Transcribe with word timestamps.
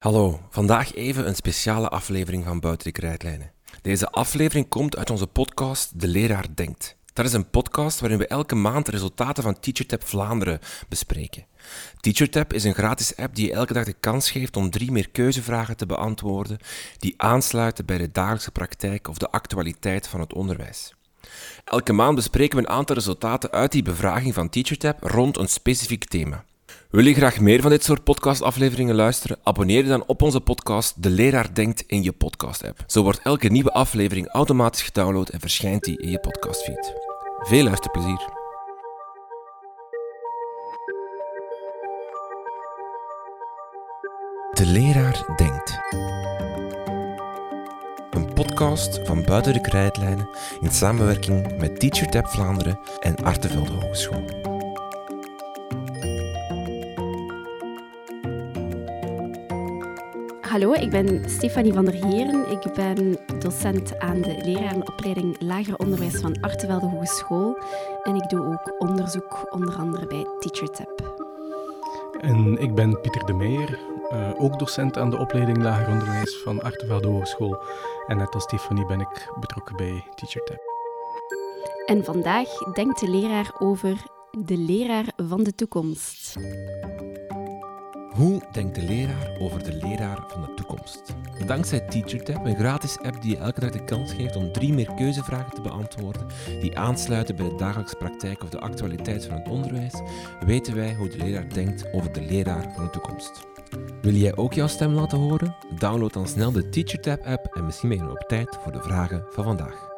Hallo, 0.00 0.40
vandaag 0.50 0.94
even 0.94 1.26
een 1.26 1.34
speciale 1.34 1.88
aflevering 1.88 2.44
van 2.44 2.60
Buiten 2.60 2.86
de 2.86 2.92
Krijtlijnen. 2.92 3.52
Deze 3.82 4.10
aflevering 4.10 4.68
komt 4.68 4.96
uit 4.96 5.10
onze 5.10 5.26
podcast 5.26 6.00
De 6.00 6.08
Leraar 6.08 6.46
Denkt. 6.54 6.96
Dat 7.12 7.24
is 7.24 7.32
een 7.32 7.50
podcast 7.50 8.00
waarin 8.00 8.18
we 8.18 8.26
elke 8.26 8.54
maand 8.54 8.84
de 8.84 8.90
resultaten 8.90 9.42
van 9.42 9.60
TeacherTap 9.60 10.04
Vlaanderen 10.04 10.58
bespreken. 10.88 11.46
TeacherTap 12.00 12.52
is 12.52 12.64
een 12.64 12.74
gratis 12.74 13.16
app 13.16 13.34
die 13.34 13.46
je 13.46 13.52
elke 13.52 13.72
dag 13.72 13.84
de 13.84 13.96
kans 14.00 14.30
geeft 14.30 14.56
om 14.56 14.70
drie 14.70 14.90
meer 14.90 15.10
keuzevragen 15.10 15.76
te 15.76 15.86
beantwoorden 15.86 16.58
die 16.98 17.14
aansluiten 17.16 17.86
bij 17.86 17.98
de 17.98 18.12
dagelijkse 18.12 18.50
praktijk 18.50 19.08
of 19.08 19.18
de 19.18 19.30
actualiteit 19.30 20.08
van 20.08 20.20
het 20.20 20.32
onderwijs. 20.32 20.94
Elke 21.64 21.92
maand 21.92 22.14
bespreken 22.14 22.58
we 22.58 22.62
een 22.62 22.72
aantal 22.72 22.96
resultaten 22.96 23.50
uit 23.50 23.72
die 23.72 23.82
bevraging 23.82 24.34
van 24.34 24.48
TeacherTap 24.48 25.02
rond 25.02 25.36
een 25.36 25.48
specifiek 25.48 26.04
thema. 26.04 26.44
Wil 26.90 27.06
je 27.06 27.14
graag 27.14 27.40
meer 27.40 27.60
van 27.60 27.70
dit 27.70 27.84
soort 27.84 28.04
podcastafleveringen 28.04 28.94
luisteren? 28.94 29.38
Abonneer 29.42 29.82
je 29.82 29.88
dan 29.88 30.06
op 30.06 30.22
onze 30.22 30.40
podcast 30.40 31.02
De 31.02 31.10
Leraar 31.10 31.54
Denkt 31.54 31.84
in 31.86 32.02
je 32.02 32.12
podcast-app. 32.12 32.84
Zo 32.86 33.02
wordt 33.02 33.20
elke 33.22 33.48
nieuwe 33.48 33.72
aflevering 33.72 34.28
automatisch 34.28 34.82
gedownload 34.82 35.28
en 35.28 35.40
verschijnt 35.40 35.84
die 35.84 36.00
in 36.00 36.10
je 36.10 36.18
podcastfeed. 36.18 36.92
Veel 37.38 37.64
luisterplezier. 37.64 38.28
De 44.52 44.66
Leraar 44.66 45.34
Denkt. 45.36 45.78
Een 48.10 48.32
podcast 48.34 49.00
van 49.04 49.24
Buiten 49.24 49.52
de 49.52 49.60
Krijtlijnen 49.60 50.28
in 50.60 50.70
samenwerking 50.70 51.58
met 51.58 51.80
TeacherTap 51.80 52.26
Vlaanderen 52.26 52.80
en 53.00 53.16
Artevelde 53.16 53.72
Hogeschool. 53.72 54.49
Hallo, 60.50 60.72
ik 60.72 60.90
ben 60.90 61.30
Stefanie 61.30 61.72
van 61.72 61.84
der 61.84 61.94
Heeren. 61.94 62.50
Ik 62.50 62.72
ben 62.74 63.18
docent 63.38 63.98
aan 63.98 64.20
de 64.20 64.40
lerarenopleiding 64.44 65.36
Lager 65.40 65.76
Onderwijs 65.76 66.20
van 66.20 66.40
Artevelde 66.40 66.86
Hogeschool. 66.86 67.58
En 68.02 68.14
ik 68.14 68.28
doe 68.28 68.46
ook 68.46 68.74
onderzoek, 68.78 69.46
onder 69.50 69.74
andere 69.74 70.06
bij 70.06 70.26
TeacherTap. 70.38 71.18
En 72.20 72.58
ik 72.58 72.74
ben 72.74 73.00
Pieter 73.00 73.26
de 73.26 73.32
Meijer, 73.32 73.78
uh, 74.12 74.30
ook 74.38 74.58
docent 74.58 74.98
aan 74.98 75.10
de 75.10 75.18
opleiding 75.18 75.62
Lager 75.62 75.88
Onderwijs 75.88 76.36
van 76.36 76.62
Artevelde 76.62 77.08
Hogeschool. 77.08 77.62
En 78.06 78.16
net 78.16 78.34
als 78.34 78.42
Stefanie 78.42 78.86
ben 78.86 79.00
ik 79.00 79.32
betrokken 79.40 79.76
bij 79.76 80.04
TeacherTap. 80.14 80.60
En 81.86 82.04
vandaag 82.04 82.48
denkt 82.74 83.00
de 83.00 83.10
leraar 83.10 83.54
over 83.58 83.96
de 84.30 84.56
leraar 84.56 85.06
van 85.16 85.42
de 85.42 85.54
toekomst. 85.54 86.36
Hoe 88.20 88.42
denkt 88.52 88.74
de 88.74 88.82
leraar 88.82 89.30
over 89.38 89.64
de 89.64 89.72
leraar 89.72 90.24
van 90.26 90.40
de 90.40 90.54
toekomst? 90.54 91.14
Dankzij 91.46 91.80
TeacherTap, 91.80 92.44
een 92.44 92.56
gratis 92.56 92.98
app 92.98 93.22
die 93.22 93.30
je 93.30 93.36
elke 93.36 93.60
dag 93.60 93.70
de 93.70 93.84
kans 93.84 94.12
geeft 94.12 94.36
om 94.36 94.52
drie 94.52 94.72
meer 94.72 94.94
keuzevragen 94.96 95.54
te 95.54 95.60
beantwoorden 95.60 96.26
die 96.60 96.78
aansluiten 96.78 97.36
bij 97.36 97.48
de 97.48 97.54
dagelijkse 97.54 97.96
praktijk 97.96 98.42
of 98.42 98.48
de 98.48 98.60
actualiteit 98.60 99.24
van 99.24 99.36
het 99.36 99.48
onderwijs, 99.48 99.94
weten 100.46 100.74
wij 100.74 100.94
hoe 100.94 101.08
de 101.08 101.16
leraar 101.16 101.48
denkt 101.48 101.92
over 101.92 102.12
de 102.12 102.22
leraar 102.22 102.72
van 102.74 102.84
de 102.84 102.90
toekomst. 102.90 103.46
Wil 104.02 104.14
jij 104.14 104.36
ook 104.36 104.52
jouw 104.52 104.68
stem 104.68 104.92
laten 104.92 105.18
horen? 105.18 105.56
Download 105.78 106.12
dan 106.12 106.28
snel 106.28 106.52
de 106.52 106.68
TeacherTap 106.68 107.24
app 107.24 107.46
en 107.54 107.64
misschien 107.64 107.88
ben 107.88 107.98
je 107.98 108.10
op 108.10 108.24
tijd 108.28 108.58
voor 108.62 108.72
de 108.72 108.82
vragen 108.82 109.24
van 109.30 109.44
vandaag. 109.44 109.89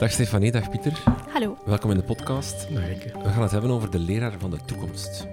Dag 0.00 0.12
Stefanie, 0.12 0.50
dag 0.50 0.70
Pieter. 0.70 1.02
Hallo. 1.28 1.56
Welkom 1.64 1.90
in 1.90 1.96
de 1.96 2.02
podcast. 2.02 2.68
We 2.68 3.28
gaan 3.28 3.42
het 3.42 3.50
hebben 3.50 3.70
over 3.70 3.90
de 3.90 3.98
leraar 3.98 4.38
van 4.38 4.50
de 4.50 4.58
toekomst. 4.64 5.26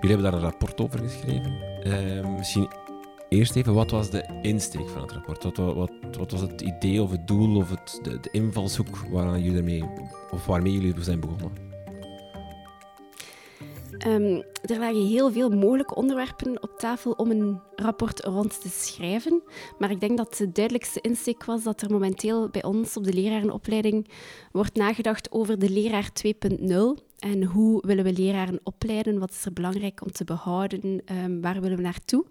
Jullie 0.00 0.16
hebben 0.16 0.22
daar 0.22 0.32
een 0.32 0.40
rapport 0.40 0.80
over 0.80 0.98
geschreven. 0.98 1.52
Uh, 1.86 2.36
misschien 2.36 2.68
eerst 3.28 3.56
even, 3.56 3.74
wat 3.74 3.90
was 3.90 4.10
de 4.10 4.38
insteek 4.42 4.88
van 4.88 5.02
het 5.02 5.12
rapport? 5.12 5.42
Wat, 5.42 5.56
wat, 5.56 5.90
wat 6.18 6.30
was 6.30 6.40
het 6.40 6.60
idee 6.60 7.02
of 7.02 7.10
het 7.10 7.26
doel 7.26 7.56
of 7.56 7.70
het, 7.70 7.98
de, 8.02 8.20
de 8.20 8.28
invalshoek 8.32 8.96
waaraan 9.10 9.42
jullie 9.42 9.58
ermee, 9.58 9.84
of 10.30 10.46
waarmee 10.46 10.72
jullie 10.72 11.02
zijn 11.02 11.20
begonnen? 11.20 11.73
Um, 14.06 14.42
er 14.62 14.78
lagen 14.78 15.06
heel 15.06 15.32
veel 15.32 15.48
mogelijke 15.50 15.94
onderwerpen 15.94 16.62
op 16.62 16.78
tafel 16.78 17.12
om 17.12 17.30
een 17.30 17.60
rapport 17.76 18.24
rond 18.24 18.60
te 18.60 18.68
schrijven. 18.68 19.42
Maar 19.78 19.90
ik 19.90 20.00
denk 20.00 20.16
dat 20.16 20.36
de 20.36 20.52
duidelijkste 20.52 21.00
insteek 21.00 21.44
was 21.44 21.62
dat 21.62 21.82
er 21.82 21.90
momenteel 21.90 22.48
bij 22.48 22.64
ons 22.64 22.96
op 22.96 23.04
de 23.04 23.12
lerarenopleiding 23.12 24.08
wordt 24.52 24.76
nagedacht 24.76 25.32
over 25.32 25.58
de 25.58 25.70
leraar 25.70 26.10
2.0. 26.26 27.04
En 27.18 27.44
hoe 27.44 27.82
willen 27.86 28.04
we 28.04 28.12
leraren 28.12 28.60
opleiden? 28.62 29.18
Wat 29.18 29.30
is 29.30 29.44
er 29.44 29.52
belangrijk 29.52 30.02
om 30.02 30.12
te 30.12 30.24
behouden? 30.24 31.02
Um, 31.24 31.40
waar 31.40 31.60
willen 31.60 31.76
we 31.76 31.82
naartoe? 31.82 32.24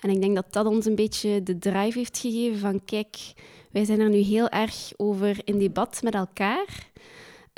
En 0.00 0.10
ik 0.10 0.20
denk 0.20 0.34
dat 0.34 0.52
dat 0.52 0.66
ons 0.66 0.86
een 0.86 0.94
beetje 0.94 1.42
de 1.42 1.58
drive 1.58 1.98
heeft 1.98 2.18
gegeven 2.18 2.58
van 2.58 2.84
kijk, 2.84 3.16
wij 3.70 3.84
zijn 3.84 4.00
er 4.00 4.08
nu 4.08 4.18
heel 4.18 4.48
erg 4.48 4.92
over 4.96 5.40
in 5.44 5.58
debat 5.58 6.00
met 6.02 6.14
elkaar. 6.14 6.90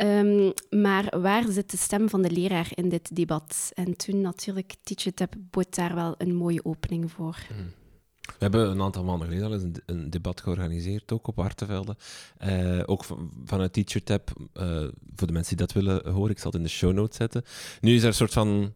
Um, 0.03 0.53
maar 0.71 1.21
waar 1.21 1.45
zit 1.49 1.71
de 1.71 1.77
stem 1.77 2.09
van 2.09 2.23
de 2.23 2.31
leraar 2.31 2.69
in 2.75 2.89
dit 2.89 3.17
debat? 3.17 3.71
En 3.75 3.97
toen 3.97 4.21
natuurlijk, 4.21 4.75
TeachTap 4.83 5.35
bood 5.51 5.75
daar 5.75 5.95
wel 5.95 6.15
een 6.19 6.35
mooie 6.35 6.65
opening 6.65 7.11
voor. 7.11 7.39
Hmm. 7.49 7.73
We 8.21 8.37
hebben 8.39 8.71
een 8.71 8.83
aantal 8.83 9.05
maanden 9.05 9.29
geleden 9.29 9.47
al 9.47 9.53
eens 9.53 9.81
een, 9.87 10.11
debat 10.11 10.41
georganiseerd, 10.41 11.13
ook 11.13 11.27
op 11.27 11.37
Hartenvelde. 11.37 11.97
Uh, 12.45 12.83
ook 12.87 13.05
van, 13.05 13.31
vanuit 13.45 13.73
TeacherTap, 13.73 14.31
uh, 14.55 14.89
voor 15.15 15.27
de 15.27 15.33
mensen 15.33 15.57
die 15.57 15.67
dat 15.67 15.73
willen 15.73 16.11
horen, 16.11 16.31
ik 16.31 16.39
zal 16.39 16.51
het 16.51 16.61
in 16.61 16.67
de 16.67 16.73
show 16.73 16.93
notes 16.93 17.17
zetten. 17.17 17.43
Nu 17.81 17.95
is 17.95 18.03
er 18.03 18.09
een 18.09 18.15
soort 18.15 18.33
van 18.33 18.75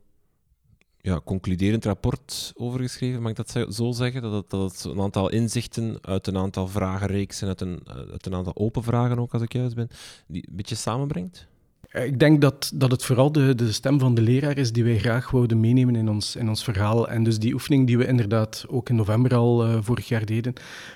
ja, 1.05 1.21
concluderend 1.25 1.85
rapport 1.85 2.53
over 2.57 2.81
geschreven, 2.81 3.23
mag 3.23 3.31
ik 3.31 3.37
dat 3.37 3.75
zo 3.75 3.93
zeggen? 3.93 4.23
Dat 4.23 4.33
het, 4.33 4.51
dat 4.51 4.85
een 4.85 5.01
aantal 5.01 5.31
inzichten 5.31 5.99
uit 6.01 6.27
een 6.27 6.37
aantal 6.37 6.69
vragenreeksen, 6.69 7.49
uit 7.49 7.61
een, 7.61 7.81
uit 7.87 8.27
een 8.27 8.35
aantal 8.35 8.57
open 8.57 8.83
vragen 8.83 9.19
ook, 9.19 9.33
als 9.33 9.43
ik 9.43 9.53
juist 9.53 9.75
ben, 9.75 9.89
die 10.27 10.49
een 10.49 10.57
beetje 10.57 10.75
samenbrengt? 10.75 11.49
Eh, 11.95 12.05
ik 12.05 12.19
denk 12.19 12.41
dat, 12.41 12.71
dat 12.75 12.91
het 12.91 13.05
vooral 13.05 13.33
de, 13.33 13.55
de 13.55 13.73
stem 13.73 13.99
van 13.99 14.15
de 14.15 14.21
leraar 14.21 14.59
is 14.59 14.73
die 14.73 14.85
wij 14.85 14.99
graag 14.99 15.31
wouden 15.31 15.61
meenemen 15.61 15.97
in 15.97 16.09
ons, 16.09 16.37
in 16.37 16.49
ons 16.49 16.65
verhaal. 16.65 17.09
En 17.09 17.25
dus 17.25 17.39
die 17.39 17.53
oefening 17.53 17.87
die 17.87 17.99
we 17.99 18.07
inderdaad 18.07 18.65
ook 18.69 18.89
in 18.89 18.97
november 18.97 19.35
al 19.35 19.67
uh, 19.67 19.77
vorig 19.81 20.09
jaar 20.09 20.25
deden, 20.25 20.53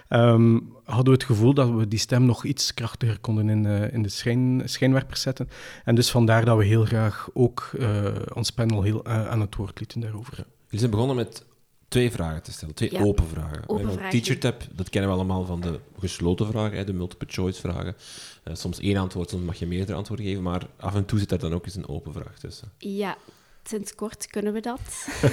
um, 0.09 0.73
hadden 0.85 1.05
we 1.05 1.11
het 1.13 1.25
gevoel 1.25 1.55
dat 1.55 1.71
we 1.71 1.89
die 1.89 1.99
stem 1.99 2.25
nog 2.25 2.45
iets 2.45 2.75
krachtiger 2.75 3.19
konden 3.19 3.49
in, 3.49 3.65
uh, 3.65 3.93
in 3.93 4.03
de 4.03 4.09
schijn, 4.09 4.63
schijnwerpers 4.65 5.21
zetten. 5.21 5.49
En 5.85 5.95
dus 5.95 6.11
vandaar 6.11 6.45
dat 6.45 6.57
we 6.57 6.65
heel 6.65 6.85
graag 6.85 7.29
ook 7.33 7.71
ons 8.35 8.51
panel 8.51 8.83
heel 8.83 9.07
aan 9.07 9.41
het 9.41 9.57
woord 9.57 9.79
lieten 9.79 10.01
daarover. 10.01 10.35
Jullie 10.37 10.79
zijn 10.79 10.91
begonnen 10.91 11.17
met 11.17 11.45
twee 11.89 12.11
vragen 12.11 12.43
te 12.43 12.53
stellen, 12.53 12.75
twee 12.75 13.05
open 13.05 13.27
vragen. 13.27 13.63
Open 13.67 13.93
vragen. 13.93 14.11
TeacherTap, 14.11 14.63
dat 14.73 14.89
kennen 14.89 15.11
we 15.11 15.17
allemaal 15.17 15.45
van 15.45 15.61
de 15.61 15.81
gesloten 15.99 16.47
vragen, 16.47 16.87
de 16.87 16.93
multiple 16.93 17.27
choice 17.31 17.61
vragen. 17.61 17.97
Uh, 18.45 18.55
soms 18.55 18.79
één 18.79 18.97
antwoord, 18.97 19.31
soms 19.31 19.45
mag 19.45 19.59
je 19.59 19.67
meerdere 19.67 19.99
antwoorden 19.99 20.27
geven, 20.27 20.43
maar 20.43 20.67
af 20.77 20.95
en 20.95 21.05
toe 21.05 21.19
zit 21.19 21.33
er 21.33 21.39
dan 21.39 21.55
ook 21.55 21.65
eens 21.65 21.75
een 21.75 21.89
open 21.89 22.13
vraag 22.13 22.39
tussen. 22.39 22.73
Ja, 22.79 23.17
sinds 23.65 23.95
kort 23.95 24.27
kunnen 24.27 24.53
we 24.53 24.61
dat. 24.61 24.81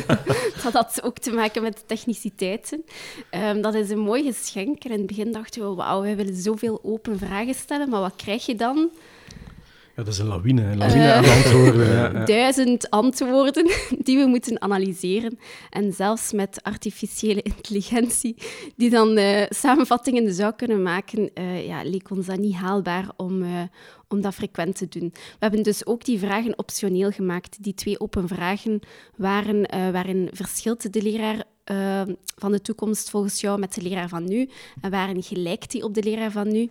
dat 0.63 0.73
had 0.73 1.03
ook 1.03 1.19
te 1.19 1.31
maken 1.31 1.61
met 1.61 1.83
techniciteiten. 1.88 2.83
Um, 3.31 3.61
dat 3.61 3.73
is 3.73 3.89
een 3.89 3.99
mooi 3.99 4.23
geschenk. 4.23 4.83
En 4.83 4.91
in 4.91 4.97
het 4.97 5.07
begin 5.07 5.31
dachten 5.31 5.69
we, 5.69 5.75
wauw, 5.75 6.01
wij 6.01 6.16
willen 6.16 6.35
zoveel 6.35 6.79
open 6.83 7.17
vragen 7.17 7.53
stellen, 7.53 7.89
maar 7.89 8.01
wat 8.01 8.16
krijg 8.16 8.45
je 8.45 8.55
dan? 8.55 8.89
Ja, 9.95 10.03
dat 10.03 10.13
is 10.13 10.19
een 10.19 10.28
lawine, 10.28 10.61
een 10.61 10.78
lawine 10.78 11.13
aan 11.13 11.25
antwoorden. 11.25 11.88
Ja, 11.88 12.25
Duizend 12.25 12.89
antwoorden 12.89 13.72
die 14.00 14.17
we 14.17 14.25
moeten 14.25 14.61
analyseren. 14.61 15.39
En 15.69 15.94
zelfs 15.94 16.31
met 16.31 16.63
artificiële 16.63 17.41
intelligentie, 17.41 18.35
die 18.75 18.89
dan 18.89 19.17
uh, 19.17 19.44
samenvattingen 19.50 20.34
zou 20.34 20.53
kunnen 20.53 20.84
maken, 20.84 21.29
uh, 21.34 21.67
ja, 21.67 21.84
leek 21.84 22.09
ons 22.09 22.25
dat 22.25 22.38
niet 22.38 22.55
haalbaar 22.55 23.07
om, 23.16 23.41
uh, 23.41 23.61
om 24.07 24.22
dat 24.22 24.34
frequent 24.34 24.75
te 24.75 24.88
doen. 24.88 25.09
We 25.13 25.38
hebben 25.39 25.63
dus 25.63 25.85
ook 25.85 26.05
die 26.05 26.19
vragen 26.19 26.57
optioneel 26.57 27.11
gemaakt. 27.11 27.64
Die 27.64 27.73
twee 27.73 27.99
open 27.99 28.28
vragen 28.28 28.79
waren 29.16 29.91
waarin 29.91 30.29
verschilt 30.31 30.93
de 30.93 31.02
leraar 31.02 31.43
van 32.35 32.52
de 32.52 32.61
toekomst 32.61 33.09
volgens 33.09 33.41
jou 33.41 33.59
met 33.59 33.73
de 33.73 33.81
leraar 33.81 34.09
van 34.09 34.23
nu 34.23 34.49
en 34.81 34.91
waren 34.91 35.23
gelijk 35.23 35.72
die 35.72 35.84
op 35.84 35.93
de 35.93 36.03
leraar 36.03 36.31
van 36.31 36.52
nu. 36.52 36.69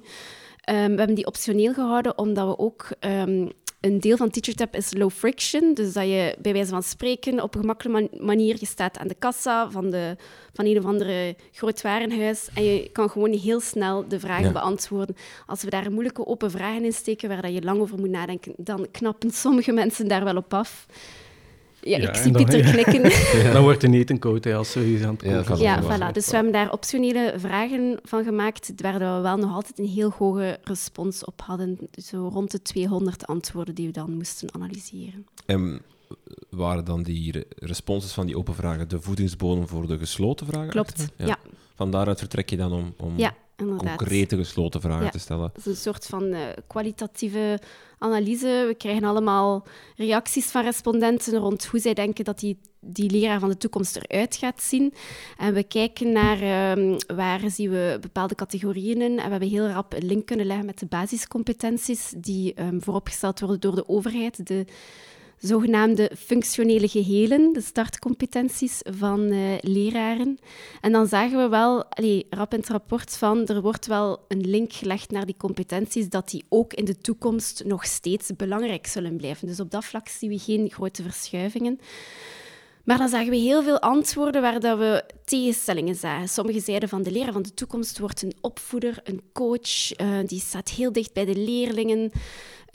Um, 0.70 0.75
we 0.75 0.99
hebben 0.99 1.14
die 1.14 1.26
optioneel 1.26 1.72
gehouden 1.72 2.19
omdat 2.19 2.46
we 2.46 2.58
ook 2.58 2.88
um, 3.00 3.50
een 3.84 4.00
deel 4.00 4.16
van 4.16 4.31
TeacherTap 4.31 4.76
is 4.76 4.94
low 4.94 5.11
friction. 5.11 5.75
Dus 5.75 5.93
dat 5.93 6.05
je 6.05 6.37
bij 6.38 6.52
wijze 6.52 6.70
van 6.70 6.82
spreken 6.82 7.43
op 7.43 7.55
een 7.55 7.61
gemakkelijke 7.61 8.16
manier, 8.20 8.56
je 8.58 8.66
staat 8.66 8.99
aan 8.99 9.08
de 9.08 9.16
kassa 9.19 9.70
van, 9.70 9.90
de, 9.90 10.16
van 10.52 10.64
een 10.64 10.78
of 10.78 10.84
andere 10.84 11.37
groot 11.52 11.82
warenhuis 11.82 12.49
en 12.55 12.64
je 12.64 12.90
kan 12.93 13.11
gewoon 13.11 13.32
heel 13.32 13.61
snel 13.61 14.08
de 14.08 14.20
vragen 14.20 14.52
beantwoorden. 14.52 15.16
Als 15.46 15.62
we 15.62 15.70
daar 15.70 15.93
moeilijke 15.93 16.26
open 16.26 16.50
vragen 16.50 16.84
in 16.84 16.93
steken 16.93 17.28
waar 17.28 17.43
dat 17.43 17.52
je 17.52 17.62
lang 17.62 17.81
over 17.81 17.99
moet 17.99 18.10
nadenken, 18.10 18.52
dan 18.56 18.87
knappen 18.90 19.31
sommige 19.31 19.72
mensen 19.72 20.08
daar 20.08 20.25
wel 20.25 20.37
op 20.37 20.55
af. 20.55 20.87
Ja, 21.86 21.98
Ja, 21.98 22.08
ik 22.08 22.14
zie 22.14 22.32
dan- 22.32 22.44
Pieter 22.44 22.64
ja. 22.66 22.82
knikken. 22.82 23.02
Dan 23.52 23.62
wordt 23.62 23.81
de 23.81 23.90
eten 23.90 24.19
koud 24.19 24.44
hè, 24.44 24.54
als 24.54 24.70
zoiets 24.72 25.02
aan 25.04 25.12
het 25.14 25.22
Ja, 25.22 25.36
koken 25.36 25.54
is. 25.54 25.60
Ja, 25.60 25.82
voilà. 25.82 26.12
Dus 26.12 26.26
we 26.26 26.34
hebben 26.34 26.52
daar 26.52 26.72
optionele 26.72 27.34
vragen 27.36 27.98
van 28.02 28.25
gemaakt, 28.25 28.72
waar 28.76 28.92
we 28.98 29.20
wel 29.22 29.36
nog 29.36 29.54
altijd 29.54 29.78
een 29.78 29.86
heel 29.88 30.10
hoge 30.19 30.58
respons 30.62 31.25
op 31.25 31.40
hadden. 31.44 31.78
Zo 32.02 32.28
rond 32.32 32.50
de 32.50 32.62
200 32.62 33.26
antwoorden 33.26 33.75
die 33.75 33.86
we 33.86 33.92
dan 33.92 34.12
moesten 34.14 34.54
analyseren. 34.54 35.26
En 35.46 35.82
waren 36.50 36.84
dan 36.84 37.02
die 37.02 37.32
re- 37.32 37.44
responses 37.56 38.12
van 38.12 38.26
die 38.26 38.36
open 38.38 38.54
vragen 38.54 38.88
de 38.88 39.00
voedingsbodem 39.00 39.69
voor 39.69 39.86
de 39.86 39.98
gesloten 39.98 40.46
vragen? 40.46 40.69
Klopt, 40.70 41.06
ja. 41.16 41.38
Van 41.75 41.90
daaruit 41.90 42.19
vertrek 42.19 42.50
je 42.50 42.56
dan 42.56 42.72
om, 42.72 42.94
om 42.98 43.12
Ja, 43.16 43.34
inderdaad. 43.56 43.96
concrete 43.96 44.36
gesloten 44.36 44.80
vragen 44.80 45.04
Ja. 45.04 45.10
te 45.10 45.18
stellen. 45.18 45.50
Dat 45.54 45.58
is 45.58 45.66
een 45.66 45.76
soort 45.76 46.06
van 46.06 46.32
eh, 46.32 46.40
kwalitatieve 46.66 47.58
analyse. 47.98 48.64
We 48.68 48.74
krijgen 48.74 49.04
allemaal 49.04 49.66
reacties 49.96 50.46
van 50.46 50.62
respondenten 50.62 51.38
rond 51.38 51.66
hoe 51.66 51.80
zij 51.80 51.94
denken 51.94 52.24
dat 52.24 52.38
die, 52.38 52.58
die 52.80 53.10
leraar 53.10 53.40
van 53.40 53.48
de 53.48 53.56
toekomst 53.56 53.96
eruit 53.96 54.36
gaat 54.36 54.62
zien. 54.62 54.94
En 55.38 55.54
we 55.54 55.62
kijken 55.62 56.12
naar 56.12 56.40
ehm, 56.40 56.98
waar 57.16 57.40
zien 57.50 57.70
we 57.70 57.98
bepaalde 58.00 58.34
categorieën 58.34 59.02
in. 59.02 59.18
En 59.18 59.24
we 59.24 59.30
hebben 59.30 59.48
heel 59.48 59.66
rap 59.68 59.92
een 59.92 60.06
link 60.06 60.26
kunnen 60.26 60.46
leggen 60.46 60.66
met 60.66 60.78
de 60.78 60.86
basiscompetenties 60.86 62.12
die 62.16 62.54
ehm, 62.54 62.80
vooropgesteld 62.80 63.40
worden 63.40 63.60
door 63.60 63.74
de 63.74 63.88
overheid. 63.88 64.46
De 64.46 64.64
zogenaamde 65.46 66.11
functionele 66.19 66.88
gehelen, 66.88 67.52
de 67.52 67.61
startcompetenties 67.61 68.81
van 68.82 69.31
eh, 69.31 69.41
leraren. 69.61 70.38
En 70.81 70.93
dan 70.93 71.06
zagen 71.06 71.38
we 71.38 71.49
wel, 71.49 71.85
allee, 71.85 72.26
rap 72.31 72.52
in 72.52 72.58
het 72.58 72.69
rapport, 72.69 73.17
van 73.17 73.46
er 73.46 73.62
wordt 73.62 73.87
wel 73.87 74.25
een 74.29 74.49
link 74.49 74.73
gelegd 74.73 75.11
naar 75.11 75.26
die 75.26 75.37
competenties, 75.37 76.08
dat 76.08 76.31
die 76.31 76.44
ook 76.49 76.73
in 76.73 76.85
de 76.85 76.99
toekomst 76.99 77.64
nog 77.64 77.85
steeds 77.85 78.31
belangrijk 78.37 78.87
zullen 78.87 79.17
blijven. 79.17 79.46
Dus 79.46 79.61
op 79.61 79.70
dat 79.70 79.85
vlak 79.85 80.08
zien 80.08 80.31
we 80.31 80.38
geen 80.38 80.70
grote 80.70 81.02
verschuivingen. 81.02 81.79
Maar 82.85 82.99
dan 82.99 83.08
zagen 83.08 83.31
we 83.31 83.37
heel 83.37 83.62
veel 83.62 83.81
antwoorden 83.81 84.43
waar 84.43 84.61
dat 84.61 84.79
we 84.79 85.05
tegenstellingen 85.25 85.94
zagen. 85.94 86.29
Sommigen 86.29 86.61
zeiden 86.61 86.88
van 86.88 87.02
de 87.02 87.11
leraar 87.11 87.32
van 87.32 87.43
de 87.43 87.55
toekomst 87.55 87.99
wordt 87.99 88.23
een 88.23 88.35
opvoeder, 88.41 89.00
een 89.05 89.23
coach, 89.32 89.93
eh, 89.93 90.19
die 90.26 90.41
staat 90.41 90.69
heel 90.69 90.93
dicht 90.93 91.12
bij 91.12 91.25
de 91.25 91.37
leerlingen. 91.37 92.12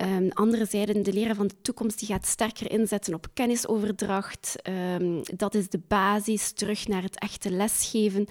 Um, 0.01 0.29
anderen 0.33 0.67
zeiden 0.67 1.03
de 1.03 1.13
leraar 1.13 1.35
van 1.35 1.47
de 1.47 1.61
toekomst 1.61 1.99
die 1.99 2.07
gaat 2.07 2.25
sterker 2.25 2.71
inzetten 2.71 3.13
op 3.13 3.27
kennisoverdracht. 3.33 4.55
Um, 4.97 5.21
dat 5.35 5.55
is 5.55 5.69
de 5.69 5.81
basis, 5.87 6.51
terug 6.51 6.87
naar 6.87 7.01
het 7.01 7.19
echte 7.19 7.51
lesgeven. 7.51 8.27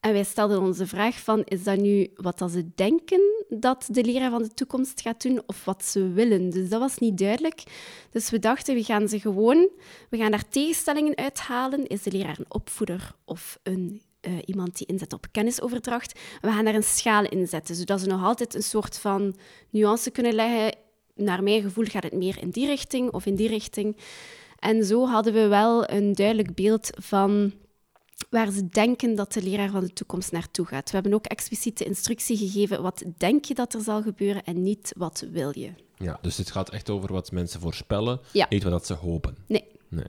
En 0.00 0.12
wij 0.12 0.24
stelden 0.24 0.60
ons 0.60 0.78
de 0.78 0.86
vraag 0.86 1.18
van, 1.20 1.44
is 1.44 1.62
dat 1.62 1.78
nu 1.78 2.10
wat 2.14 2.38
dat 2.38 2.50
ze 2.50 2.74
denken 2.74 3.20
dat 3.48 3.88
de 3.90 4.04
leraar 4.04 4.30
van 4.30 4.42
de 4.42 4.54
toekomst 4.54 5.00
gaat 5.00 5.22
doen 5.22 5.42
of 5.46 5.64
wat 5.64 5.84
ze 5.84 6.12
willen? 6.12 6.50
Dus 6.50 6.68
dat 6.68 6.80
was 6.80 6.98
niet 6.98 7.18
duidelijk. 7.18 7.62
Dus 8.10 8.30
we 8.30 8.38
dachten, 8.38 8.74
we 8.74 8.82
gaan 8.82 9.08
ze 9.08 9.20
gewoon, 9.20 9.68
we 10.10 10.16
gaan 10.16 10.30
daar 10.30 10.48
tegenstellingen 10.48 11.16
uithalen. 11.16 11.86
Is 11.86 12.02
de 12.02 12.10
leraar 12.10 12.38
een 12.38 12.44
opvoeder 12.48 13.12
of 13.24 13.58
een 13.62 14.02
uh, 14.20 14.32
iemand 14.44 14.76
die 14.76 14.86
inzet 14.86 15.12
op 15.12 15.26
kennisoverdracht? 15.30 16.20
We 16.40 16.48
gaan 16.48 16.64
daar 16.64 16.74
een 16.74 16.82
schaal 16.82 17.24
in 17.24 17.46
zetten, 17.46 17.74
zodat 17.74 18.00
ze 18.00 18.06
nog 18.06 18.24
altijd 18.24 18.54
een 18.54 18.62
soort 18.62 18.98
van 18.98 19.36
nuance 19.70 20.10
kunnen 20.10 20.34
leggen. 20.34 20.84
Naar 21.16 21.42
mijn 21.42 21.62
gevoel 21.62 21.84
gaat 21.84 22.02
het 22.02 22.12
meer 22.12 22.38
in 22.40 22.50
die 22.50 22.66
richting 22.66 23.10
of 23.10 23.26
in 23.26 23.34
die 23.34 23.48
richting. 23.48 23.96
En 24.58 24.84
zo 24.84 25.06
hadden 25.06 25.32
we 25.32 25.46
wel 25.46 25.90
een 25.90 26.12
duidelijk 26.12 26.54
beeld 26.54 26.90
van 27.00 27.52
waar 28.30 28.50
ze 28.50 28.68
denken 28.68 29.14
dat 29.14 29.32
de 29.32 29.42
leraar 29.42 29.70
van 29.70 29.80
de 29.80 29.92
toekomst 29.92 30.32
naartoe 30.32 30.66
gaat. 30.66 30.90
We 30.90 30.94
hebben 30.94 31.14
ook 31.14 31.26
expliciete 31.26 31.84
instructie 31.84 32.36
gegeven. 32.36 32.82
Wat 32.82 33.04
denk 33.16 33.44
je 33.44 33.54
dat 33.54 33.74
er 33.74 33.80
zal 33.80 34.02
gebeuren 34.02 34.44
en 34.44 34.62
niet 34.62 34.92
wat 34.96 35.26
wil 35.32 35.58
je? 35.58 35.70
Ja, 35.96 36.18
dus 36.22 36.36
het 36.36 36.50
gaat 36.50 36.70
echt 36.70 36.90
over 36.90 37.12
wat 37.12 37.32
mensen 37.32 37.60
voorspellen, 37.60 38.20
ja. 38.32 38.46
niet 38.48 38.62
wat 38.62 38.86
ze 38.86 38.94
hopen. 38.94 39.36
Nee. 39.46 39.64
nee. 39.88 40.04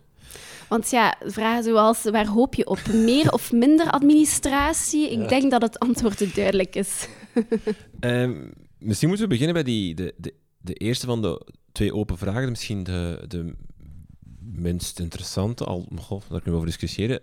Want 0.70 0.90
ja, 0.90 1.16
vragen 1.26 1.64
zoals 1.64 2.04
waar 2.04 2.28
hoop 2.28 2.56
je 2.56 2.68
op? 2.68 2.88
Meer 2.88 3.32
of 3.32 3.52
minder 3.52 3.92
administratie? 3.92 5.12
Ik 5.12 5.20
ja. 5.20 5.28
denk 5.28 5.52
dat 5.52 5.62
het 5.62 5.80
antwoord 5.80 6.36
duidelijk 6.36 6.76
is. 6.76 7.08
um, 8.00 8.54
misschien 8.80 9.08
moeten 9.08 9.28
we 9.28 9.34
beginnen 9.34 9.54
bij 9.54 9.64
die, 9.64 9.96
de, 9.96 10.14
de, 10.18 10.34
de 10.68 10.74
eerste 10.74 11.06
van 11.06 11.22
de 11.22 11.48
twee 11.72 11.94
open 11.94 12.18
vragen. 12.18 12.50
Misschien 12.50 12.84
de, 12.84 13.26
de 13.28 13.56
minst 14.40 15.00
interessante, 15.00 15.64
al 15.64 15.88
goh, 15.96 16.20
daar 16.20 16.28
kunnen 16.28 16.44
we 16.44 16.56
over 16.56 16.66
discussiëren. 16.66 17.22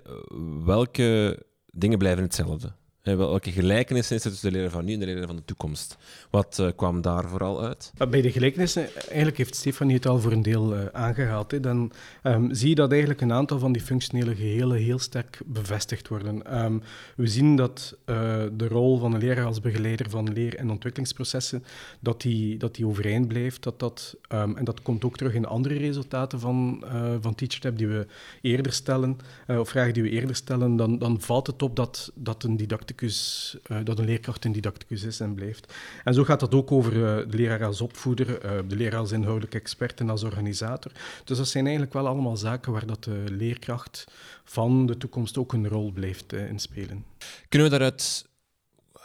Welke 0.65 1.43
dingen 1.71 1.99
blijven 1.99 2.23
hetzelfde? 2.23 2.73
Welke 3.05 3.53
gelijkenissen 3.53 4.17
is 4.17 4.25
er 4.25 4.31
tussen 4.31 4.51
de 4.51 4.57
leraar 4.57 4.71
van 4.71 4.85
nu 4.85 4.93
en 4.93 4.99
de 4.99 5.07
leraar 5.07 5.27
van 5.27 5.37
de 5.37 5.45
toekomst? 5.45 5.97
Wat 6.31 6.59
uh, 6.61 6.69
kwam 6.77 7.01
daar 7.01 7.29
vooral 7.29 7.63
uit? 7.63 7.93
Bij 8.11 8.21
de 8.21 8.31
gelijkenissen, 8.31 8.89
eigenlijk 8.97 9.37
heeft 9.37 9.57
Stefanie 9.57 9.95
het 9.95 10.07
al 10.07 10.21
voor 10.21 10.33
een 10.33 10.43
deel 10.43 10.75
uh, 10.75 10.85
aangehaald. 10.93 11.51
Hè. 11.51 11.61
Dan 11.61 11.93
um, 12.23 12.55
zie 12.55 12.69
je 12.69 12.75
dat 12.75 12.91
eigenlijk 12.91 13.21
een 13.21 13.33
aantal 13.33 13.59
van 13.59 13.73
die 13.73 13.83
functionele 13.83 14.35
gehelen 14.35 14.77
heel 14.77 14.99
sterk 14.99 15.41
bevestigd 15.47 16.09
worden. 16.09 16.65
Um, 16.65 16.83
we 17.17 17.27
zien 17.27 17.57
dat 17.57 17.97
uh, 18.07 18.17
de 18.53 18.69
rol 18.69 18.99
van 18.99 19.15
een 19.15 19.21
leraar 19.21 19.47
als 19.47 19.61
begeleider 19.61 20.11
van 20.11 20.33
leer- 20.33 20.57
en 20.57 20.71
ontwikkelingsprocessen, 20.71 21.65
dat 22.01 22.21
die, 22.21 22.57
dat 22.57 22.75
die 22.75 22.87
overeind 22.87 23.29
blijft. 23.29 23.63
Dat 23.63 23.79
dat, 23.79 24.17
um, 24.29 24.57
en 24.57 24.65
dat 24.65 24.83
komt 24.83 25.05
ook 25.05 25.17
terug 25.17 25.35
in 25.35 25.47
andere 25.47 25.77
resultaten 25.79 26.41
van, 26.41 26.85
van 27.21 27.35
die 27.77 27.89
we 27.89 28.07
eerder 28.41 28.73
stellen, 28.73 29.17
of 29.47 29.69
vragen 29.69 29.95
die 29.95 30.03
we 30.03 30.11
eerder 30.11 30.37
stellen. 30.37 30.77
Dan, 30.77 30.99
dan 30.99 31.21
valt 31.21 31.47
het 31.47 31.63
op 31.63 31.77
dat, 31.77 32.13
dat 32.15 32.43
een 32.43 32.57
Uh, 33.03 33.79
dat 33.85 33.99
een 33.99 34.05
leerkracht 34.05 34.45
een 34.45 34.53
didacticus 34.53 35.03
is 35.03 35.21
en 35.21 35.35
blijft. 35.35 35.75
En 36.05 36.15
zo 36.15 36.25
gaat 36.25 36.41
dat 36.41 36.55
ook 36.55 36.73
over 36.73 36.93
uh, 36.93 37.03
de 37.03 37.37
leraar 37.37 37.65
als 37.65 37.81
opvoeder, 37.81 38.45
uh, 38.45 38.51
de 38.69 38.77
leraar 38.77 39.01
als 39.01 39.13
inhoudelijk 39.13 39.55
expert 39.55 40.01
en 40.01 40.11
als 40.11 40.23
organisator. 40.23 40.93
Dus 41.25 41.37
dat 41.37 41.49
zijn 41.49 41.65
eigenlijk 41.65 41.95
wel 41.95 42.07
allemaal 42.07 42.37
zaken 42.37 42.73
waar 42.73 42.87
dat 42.87 43.05
de 43.05 43.25
leerkracht 43.31 44.05
van 44.45 44.87
de 44.87 44.97
toekomst 44.97 45.39
ook 45.39 45.53
een 45.53 45.69
rol 45.69 45.93
blijft 45.93 46.33
inspelen. 46.33 47.05
Kunnen 47.49 47.71
we 47.71 47.77
daaruit 47.77 48.27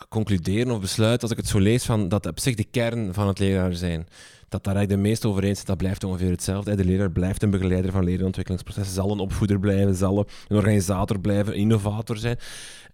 concluderen 0.09 0.73
of 0.73 0.79
besluiten, 0.79 1.21
als 1.21 1.31
ik 1.31 1.37
het 1.37 1.47
zo 1.47 1.59
lees, 1.59 1.85
van 1.85 2.09
dat 2.09 2.25
op 2.25 2.39
zich 2.39 2.55
de 2.55 2.63
kern 2.63 3.13
van 3.13 3.27
het 3.27 3.39
leraar 3.39 3.73
zijn, 3.73 4.07
dat 4.49 4.63
daar 4.63 4.75
eigenlijk 4.75 5.03
de 5.03 5.09
meeste 5.09 5.27
over 5.27 5.43
eens 5.43 5.65
dat 5.65 5.77
blijft 5.77 6.03
ongeveer 6.03 6.29
hetzelfde. 6.29 6.75
De 6.75 6.85
leraar 6.85 7.11
blijft 7.11 7.43
een 7.43 7.49
begeleider 7.49 7.91
van 7.91 8.03
leren- 8.03 8.19
en 8.19 8.25
ontwikkelingsprocessen, 8.25 8.95
zal 8.95 9.11
een 9.11 9.19
opvoeder 9.19 9.59
blijven, 9.59 9.95
zal 9.95 10.17
een 10.47 10.55
organisator 10.55 11.19
blijven, 11.19 11.53
een 11.53 11.59
innovator 11.59 12.17
zijn. 12.17 12.37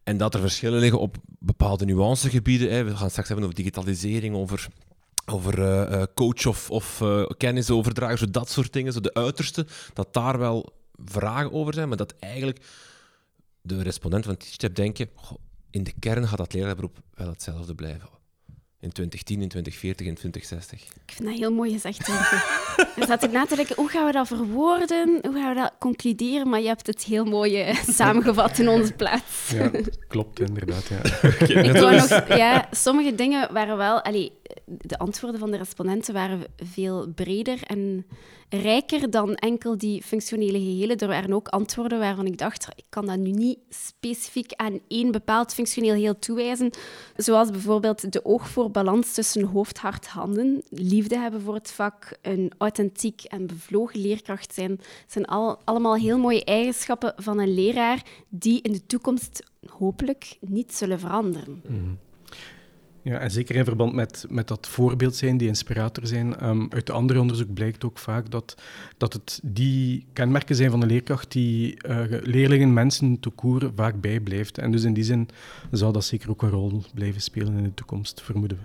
En 0.05 0.17
dat 0.17 0.33
er 0.33 0.39
verschillen 0.39 0.79
liggen 0.79 0.99
op 0.99 1.17
bepaalde 1.39 1.85
nuancegebieden. 1.85 2.71
Hè. 2.71 2.83
We 2.83 2.95
gaan 2.95 3.09
straks 3.09 3.27
hebben 3.27 3.45
over 3.45 3.57
digitalisering, 3.57 4.35
over, 4.35 4.67
over 5.25 5.59
uh, 5.59 6.03
coach 6.15 6.45
of, 6.45 6.71
of 6.71 7.01
uh, 7.01 7.25
kennisoverdrager, 7.37 8.17
zo 8.17 8.29
dat 8.29 8.49
soort 8.49 8.73
dingen, 8.73 8.93
zo 8.93 8.99
de 8.99 9.13
uiterste. 9.13 9.67
Dat 9.93 10.13
daar 10.13 10.39
wel 10.39 10.73
vragen 11.05 11.51
over 11.51 11.73
zijn, 11.73 11.87
maar 11.87 11.97
dat 11.97 12.15
eigenlijk 12.19 12.65
de 13.61 13.81
respondenten 13.81 14.29
van 14.29 14.39
TeachTap 14.39 14.75
denken, 14.75 15.09
in 15.69 15.83
de 15.83 15.93
kern 15.99 16.27
gaat 16.27 16.37
dat 16.37 16.53
leraarberoep 16.53 16.97
wel 17.13 17.27
hetzelfde 17.27 17.75
blijven. 17.75 18.09
In 18.85 18.91
2010, 18.91 19.41
in 19.41 19.49
2040, 19.49 20.07
in 20.07 20.15
2060. 20.15 20.81
Ik 20.81 21.13
vind 21.13 21.29
dat 21.29 21.37
heel 21.37 21.51
mooi 21.51 21.71
gezegd. 21.71 22.07
Er 22.97 23.07
zat 23.07 23.23
ik 23.27 23.31
na 23.31 23.45
te 23.45 23.55
denken, 23.55 23.75
hoe 23.75 23.89
gaan 23.89 24.05
we 24.05 24.11
dat 24.11 24.27
verwoorden? 24.27 25.19
Hoe 25.21 25.33
gaan 25.33 25.53
we 25.53 25.59
dat 25.59 25.73
concluderen? 25.79 26.49
Maar 26.49 26.61
je 26.61 26.67
hebt 26.67 26.87
het 26.87 27.03
heel 27.03 27.25
mooi 27.25 27.69
uh, 27.69 27.75
samengevat 27.99 28.59
in 28.59 28.69
onze 28.69 28.93
plaats. 28.93 29.49
Ja, 29.49 29.71
klopt 30.07 30.39
inderdaad. 30.39 30.87
Ja. 30.87 31.01
ik 31.63 31.77
wou 31.77 31.95
nog, 31.95 32.27
ja, 32.27 32.67
sommige 32.71 33.15
dingen 33.15 33.53
waren 33.53 33.77
wel... 33.77 34.01
Allee, 34.01 34.31
de 34.65 34.97
antwoorden 34.97 35.39
van 35.39 35.51
de 35.51 35.57
respondenten 35.57 36.13
waren 36.13 36.43
veel 36.57 37.07
breder 37.15 37.63
en 37.63 38.05
rijker 38.49 39.09
dan 39.09 39.35
enkel 39.35 39.77
die 39.77 40.03
functionele 40.03 40.59
gehelen. 40.59 40.97
Er 40.97 41.07
waren 41.07 41.33
ook 41.33 41.47
antwoorden 41.47 41.99
waarvan 41.99 42.25
ik 42.25 42.37
dacht, 42.37 42.67
ik 42.75 42.83
kan 42.89 43.05
dat 43.05 43.17
nu 43.17 43.31
niet 43.31 43.59
specifiek 43.69 44.53
aan 44.53 44.79
één 44.87 45.11
bepaald 45.11 45.53
functioneel 45.53 45.93
geheel 45.93 46.19
toewijzen. 46.19 46.69
Zoals 47.15 47.49
bijvoorbeeld 47.49 48.11
de 48.11 48.25
oog 48.25 48.49
voor 48.49 48.71
balans 48.71 49.13
tussen 49.13 49.43
hoofd, 49.43 49.77
hart, 49.77 50.07
handen, 50.07 50.63
liefde 50.69 51.17
hebben 51.17 51.41
voor 51.41 51.53
het 51.53 51.71
vak, 51.71 52.17
een 52.21 52.51
authentiek 52.57 53.23
en 53.23 53.47
bevlogen 53.47 53.99
leerkracht 53.99 54.53
zijn. 54.53 54.79
zijn 55.07 55.25
al, 55.25 55.59
allemaal 55.63 55.95
heel 55.95 56.17
mooie 56.17 56.43
eigenschappen 56.43 57.13
van 57.15 57.39
een 57.39 57.53
leraar 57.53 58.03
die 58.29 58.61
in 58.61 58.71
de 58.71 58.85
toekomst 58.85 59.43
hopelijk 59.69 60.37
niet 60.39 60.73
zullen 60.73 60.99
veranderen. 60.99 61.61
Mm. 61.67 61.97
Ja, 63.05 63.19
en 63.19 63.31
zeker 63.31 63.55
in 63.55 63.63
verband 63.65 63.93
met, 63.93 64.25
met 64.29 64.47
dat 64.47 64.67
voorbeeld 64.67 65.15
zijn, 65.15 65.37
die 65.37 65.47
inspirator 65.47 66.07
zijn. 66.07 66.47
Um, 66.47 66.67
uit 66.71 66.89
andere 66.89 67.19
onderzoek 67.19 67.53
blijkt 67.53 67.85
ook 67.85 67.97
vaak 67.97 68.31
dat, 68.31 68.57
dat 68.97 69.13
het 69.13 69.39
die 69.43 70.05
kenmerken 70.13 70.55
zijn 70.55 70.71
van 70.71 70.79
de 70.79 70.85
leerkracht 70.85 71.31
die 71.31 71.77
uh, 71.87 72.03
leerlingen, 72.07 72.73
mensen, 72.73 73.19
toekoer 73.19 73.71
vaak 73.75 74.01
bijblijft. 74.01 74.57
En 74.57 74.71
dus 74.71 74.83
in 74.83 74.93
die 74.93 75.03
zin 75.03 75.29
zal 75.71 75.91
dat 75.91 76.05
zeker 76.05 76.29
ook 76.29 76.41
een 76.41 76.49
rol 76.49 76.83
blijven 76.93 77.21
spelen 77.21 77.57
in 77.57 77.63
de 77.63 77.73
toekomst, 77.73 78.21
vermoeden 78.21 78.57
we. 78.57 78.63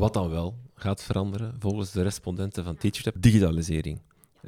Wat 0.00 0.14
dan 0.14 0.30
wel 0.30 0.58
gaat 0.74 1.02
veranderen, 1.02 1.54
volgens 1.58 1.92
de 1.92 2.02
respondenten 2.02 2.64
van 2.64 2.76
TeacherTap, 2.76 3.22
digitalisering. 3.22 4.00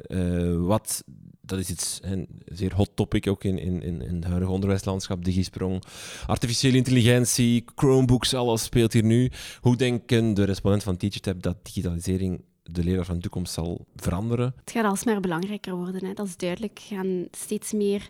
Uh, 0.07 0.65
wat, 0.65 1.03
dat 1.51 1.59
is 1.59 1.69
iets, 1.69 1.99
een 2.01 2.27
zeer 2.45 2.75
hot 2.75 2.91
topic 2.95 3.27
ook 3.27 3.43
in, 3.43 3.59
in, 3.59 3.81
in 4.01 4.15
het 4.15 4.23
huidige 4.23 4.51
onderwijslandschap, 4.51 5.25
digisprong, 5.25 5.83
artificiële 6.25 6.77
intelligentie, 6.77 7.63
Chromebooks, 7.75 8.33
alles 8.33 8.63
speelt 8.63 8.93
hier 8.93 9.03
nu. 9.03 9.31
Hoe 9.61 9.75
denken 9.75 10.33
de 10.33 10.43
respondenten 10.43 10.87
van 10.87 10.97
TeacherTap 10.97 11.43
dat 11.43 11.57
digitalisering 11.63 12.43
de 12.63 12.83
leraar 12.83 13.05
van 13.05 13.15
de 13.15 13.21
toekomst 13.21 13.53
zal 13.53 13.85
veranderen? 13.95 14.53
Het 14.59 14.71
gaat 14.71 14.85
alsmaar 14.85 15.19
belangrijker 15.19 15.75
worden, 15.75 16.05
hè. 16.05 16.13
dat 16.13 16.27
is 16.27 16.37
duidelijk. 16.37 16.81
We 16.89 16.95
gaan 16.95 17.27
steeds 17.31 17.71
meer 17.71 18.09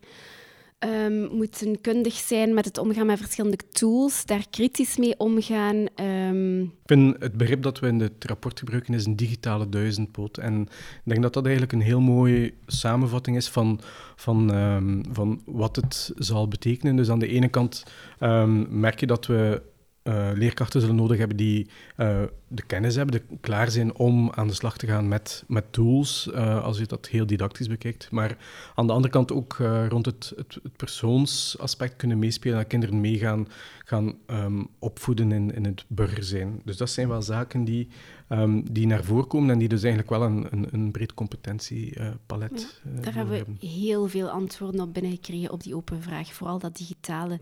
um, 0.83 1.37
moeten 1.37 1.81
kundig 1.81 2.13
zijn 2.13 2.53
met 2.53 2.65
het 2.65 2.77
omgaan 2.77 3.05
met 3.05 3.19
verschillende 3.19 3.57
tools, 3.71 4.25
daar 4.25 4.45
kritisch 4.49 4.97
mee 4.97 5.19
omgaan. 5.19 5.85
Um... 6.05 6.61
Ik 6.61 6.69
vind 6.85 7.15
het 7.19 7.37
begrip 7.37 7.63
dat 7.63 7.79
we 7.79 7.87
in 7.87 7.99
het 7.99 8.25
rapport 8.25 8.59
gebruiken 8.59 8.93
is 8.93 9.05
een 9.05 9.15
digitale 9.15 9.69
duizendpoot. 9.69 10.37
En 10.37 10.61
ik 10.61 11.01
denk 11.03 11.21
dat 11.21 11.33
dat 11.33 11.43
eigenlijk 11.43 11.73
een 11.73 11.81
heel 11.81 12.01
mooie 12.01 12.53
samenvatting 12.65 13.37
is 13.37 13.49
van, 13.49 13.79
van, 14.15 14.55
um, 14.55 15.01
van 15.11 15.41
wat 15.45 15.75
het 15.75 16.11
zal 16.15 16.47
betekenen. 16.47 16.95
Dus 16.95 17.09
aan 17.09 17.19
de 17.19 17.27
ene 17.27 17.47
kant 17.47 17.83
merk 18.69 18.99
je 18.99 19.07
dat 19.07 19.25
we 19.25 19.61
uh, 20.03 20.29
leerkrachten 20.33 20.81
zullen 20.81 20.95
nodig 20.95 21.17
hebben 21.17 21.37
die 21.37 21.69
uh, 21.97 22.21
de 22.51 22.61
kennis 22.61 22.95
hebben, 22.95 23.21
de 23.29 23.37
klaar 23.41 23.71
zijn 23.71 23.95
om 23.95 24.31
aan 24.31 24.47
de 24.47 24.53
slag 24.53 24.77
te 24.77 24.87
gaan 24.87 25.07
met, 25.07 25.43
met 25.47 25.73
tools, 25.73 26.29
uh, 26.33 26.63
als 26.63 26.77
je 26.77 26.85
dat 26.85 27.07
heel 27.07 27.25
didactisch 27.25 27.67
bekijkt. 27.67 28.11
Maar 28.11 28.37
aan 28.75 28.87
de 28.87 28.93
andere 28.93 29.13
kant 29.13 29.31
ook 29.31 29.57
rond 29.89 30.05
het, 30.05 30.33
het, 30.35 30.59
het, 30.63 30.75
persoonsaspect 30.75 31.95
kunnen 31.95 32.19
meespelen 32.19 32.59
en 32.59 32.67
kinderen 32.67 33.01
meegaan 33.01 33.47
gaan 33.91 34.13
um, 34.27 34.67
opvoeden 34.79 35.31
in, 35.31 35.53
in 35.53 35.65
het 35.65 35.85
burger 35.87 36.23
zijn. 36.23 36.61
Dus 36.65 36.77
dat 36.77 36.89
zijn 36.89 37.07
wel 37.07 37.21
zaken 37.21 37.63
die, 37.63 37.87
um, 38.29 38.73
die 38.73 38.87
naar 38.87 39.03
voren 39.03 39.27
komen 39.27 39.49
en 39.49 39.59
die 39.59 39.67
dus 39.67 39.83
eigenlijk 39.83 40.11
wel 40.11 40.21
een, 40.23 40.47
een, 40.51 40.67
een 40.71 40.91
breed 40.91 41.13
competentiepalet 41.13 42.81
ja, 42.83 43.01
Daar 43.01 43.13
hebben 43.13 43.45
we 43.59 43.67
heel 43.67 44.07
veel 44.07 44.29
antwoorden 44.29 44.81
op 44.81 44.93
binnengekregen 44.93 45.51
op 45.51 45.63
die 45.63 45.75
open 45.75 46.01
vraag, 46.01 46.33
vooral 46.33 46.59
dat 46.59 46.77
digitale. 46.77 47.39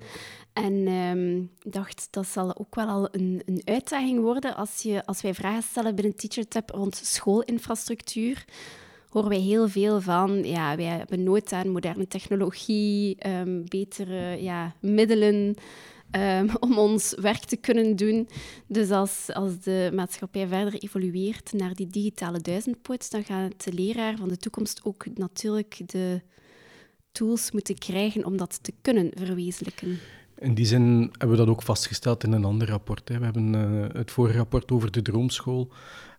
En 0.54 0.88
um, 0.88 1.50
ik 1.62 1.72
dacht, 1.72 2.08
dat 2.12 2.28
zal 2.28 2.58
ook 2.58 2.76
wel 2.76 2.88
al 2.88 3.08
een, 3.12 3.42
een 3.46 3.62
uitdaging 3.66 4.20
worden 4.22 4.56
als, 4.56 4.82
je, 4.82 4.99
als 5.06 5.22
wij 5.22 5.34
vragen 5.34 5.64
stellen 5.64 5.96
binnen 5.96 6.16
TeacherTap 6.16 6.70
rond 6.70 6.96
schoolinfrastructuur 6.96 8.46
horen 9.10 9.30
wij 9.30 9.40
heel 9.40 9.70
veel 9.70 10.02
van, 10.02 10.44
ja, 10.44 10.76
wij 10.76 10.86
hebben 10.86 11.24
nood 11.24 11.54
aan 11.54 11.70
moderne 11.70 12.08
technologie, 12.08 13.28
um, 13.28 13.64
betere 13.68 14.42
ja, 14.42 14.76
middelen 14.80 15.56
um, 16.12 16.50
om 16.60 16.78
ons 16.78 17.16
werk 17.22 17.46
te 17.46 17.58
kunnen 17.58 17.96
doen. 17.96 18.30
Dus 18.68 18.92
als, 18.92 19.30
als 19.34 19.60
de 19.60 19.92
maatschappij 19.94 20.48
verder 20.48 20.74
evolueert 20.74 21.54
naar 21.54 21.74
die 21.74 21.88
digitale 21.88 22.40
duizendpoot, 22.40 23.12
dan 23.12 23.24
gaat 23.24 23.64
de 23.64 23.74
leraar 23.74 24.18
van 24.18 24.28
de 24.28 24.38
toekomst 24.38 24.84
ook 24.84 25.06
natuurlijk 25.16 25.82
de 25.86 26.22
tools 27.12 27.52
moeten 27.52 27.78
krijgen 27.78 28.26
om 28.26 28.38
dat 28.38 28.64
te 28.64 28.74
kunnen 28.82 29.12
verwezenlijken. 29.16 30.00
In 30.40 30.54
die 30.54 30.66
zin 30.66 31.10
hebben 31.12 31.30
we 31.30 31.36
dat 31.36 31.48
ook 31.48 31.62
vastgesteld 31.62 32.24
in 32.24 32.32
een 32.32 32.46
ander 32.46 32.70
rapport. 32.70 33.10
Hè. 33.10 33.18
We 33.18 33.24
hebben 33.24 33.54
uh, 33.54 33.88
het 33.94 34.12
vorige 34.12 34.38
rapport 34.38 34.72
over 34.72 34.92
de 34.92 35.02
droomschool. 35.02 35.72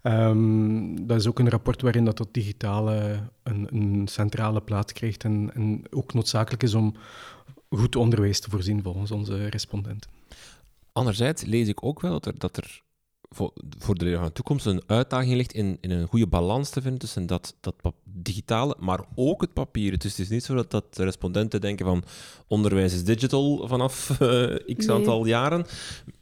Um, 0.02 1.06
dat 1.06 1.20
is 1.20 1.26
ook 1.26 1.38
een 1.38 1.48
rapport 1.48 1.82
waarin 1.82 2.04
dat, 2.04 2.16
dat 2.16 2.34
digitale 2.34 3.20
een, 3.42 3.66
een 3.70 4.08
centrale 4.08 4.60
plaats 4.60 4.92
krijgt 4.92 5.24
en, 5.24 5.50
en, 5.54 5.82
ook 5.90 6.14
noodzakelijk 6.14 6.62
is 6.62 6.74
om 6.74 6.94
goed 7.70 7.96
onderwijs 7.96 8.40
te 8.40 8.50
voorzien 8.50 8.82
volgens 8.82 9.10
onze 9.10 9.46
respondenten. 9.46 10.10
Anderzijds 10.92 11.44
lees 11.44 11.68
ik 11.68 11.84
ook 11.84 12.00
wel 12.00 12.12
dat 12.12 12.26
er, 12.26 12.38
dat 12.38 12.56
er 12.56 12.82
voor, 13.34 13.52
voor 13.78 13.94
de 13.94 14.14
van 14.14 14.24
de 14.24 14.32
toekomst 14.32 14.66
een 14.66 14.82
uitdaging 14.86 15.34
ligt 15.34 15.52
in, 15.52 15.78
in 15.80 15.90
een 15.90 16.06
goede 16.06 16.26
balans 16.26 16.70
te 16.70 16.80
vinden 16.80 17.00
tussen 17.00 17.26
dat, 17.26 17.54
dat 17.60 17.74
digitale, 18.04 18.76
maar 18.78 19.04
ook 19.14 19.40
het 19.40 19.52
papieren. 19.52 19.98
Dus 19.98 20.10
het 20.10 20.20
is 20.20 20.28
niet 20.28 20.44
zo 20.44 20.54
dat, 20.54 20.70
dat 20.70 20.94
de 20.94 21.04
respondenten 21.04 21.60
denken 21.60 21.86
van 21.86 22.04
onderwijs 22.46 22.94
is 22.94 23.04
digital 23.04 23.68
vanaf 23.68 24.20
uh, 24.20 24.56
x 24.76 24.88
aantal 24.88 25.26
jaren. 25.26 25.66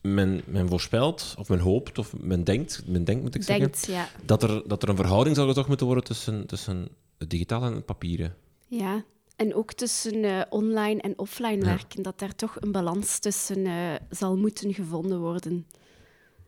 Men, 0.01 0.43
men 0.47 0.69
voorspelt, 0.69 1.35
of 1.39 1.49
men 1.49 1.59
hoopt, 1.59 1.99
of 1.99 2.15
men 2.21 2.45
denkt, 2.45 2.83
men 2.87 3.05
denkt 3.05 3.23
moet 3.23 3.35
ik 3.35 3.47
denkt, 3.47 3.79
zeggen, 3.79 4.03
ja. 4.03 4.09
dat, 4.25 4.43
er, 4.43 4.63
dat 4.67 4.83
er 4.83 4.89
een 4.89 4.97
verhouding 4.97 5.37
zal 5.37 5.47
gezocht 5.47 5.69
moeten 5.69 5.87
worden 5.87 6.05
tussen, 6.05 6.47
tussen 6.47 6.89
het 7.19 7.31
digitale 7.31 7.67
en 7.67 7.75
het 7.75 7.87
papieren. 7.87 8.35
Ja, 8.67 9.05
en 9.37 9.55
ook 9.55 9.73
tussen 9.73 10.15
uh, 10.15 10.43
online 10.49 11.01
en 11.01 11.19
offline 11.19 11.65
werken, 11.65 12.03
dat 12.03 12.19
daar 12.19 12.35
toch 12.35 12.57
een 12.61 12.73
balans 12.73 13.19
tussen 13.19 13.59
uh, 13.59 13.95
zal 14.11 14.37
moeten 14.37 14.75
gevonden 14.75 15.21
worden. 15.21 15.67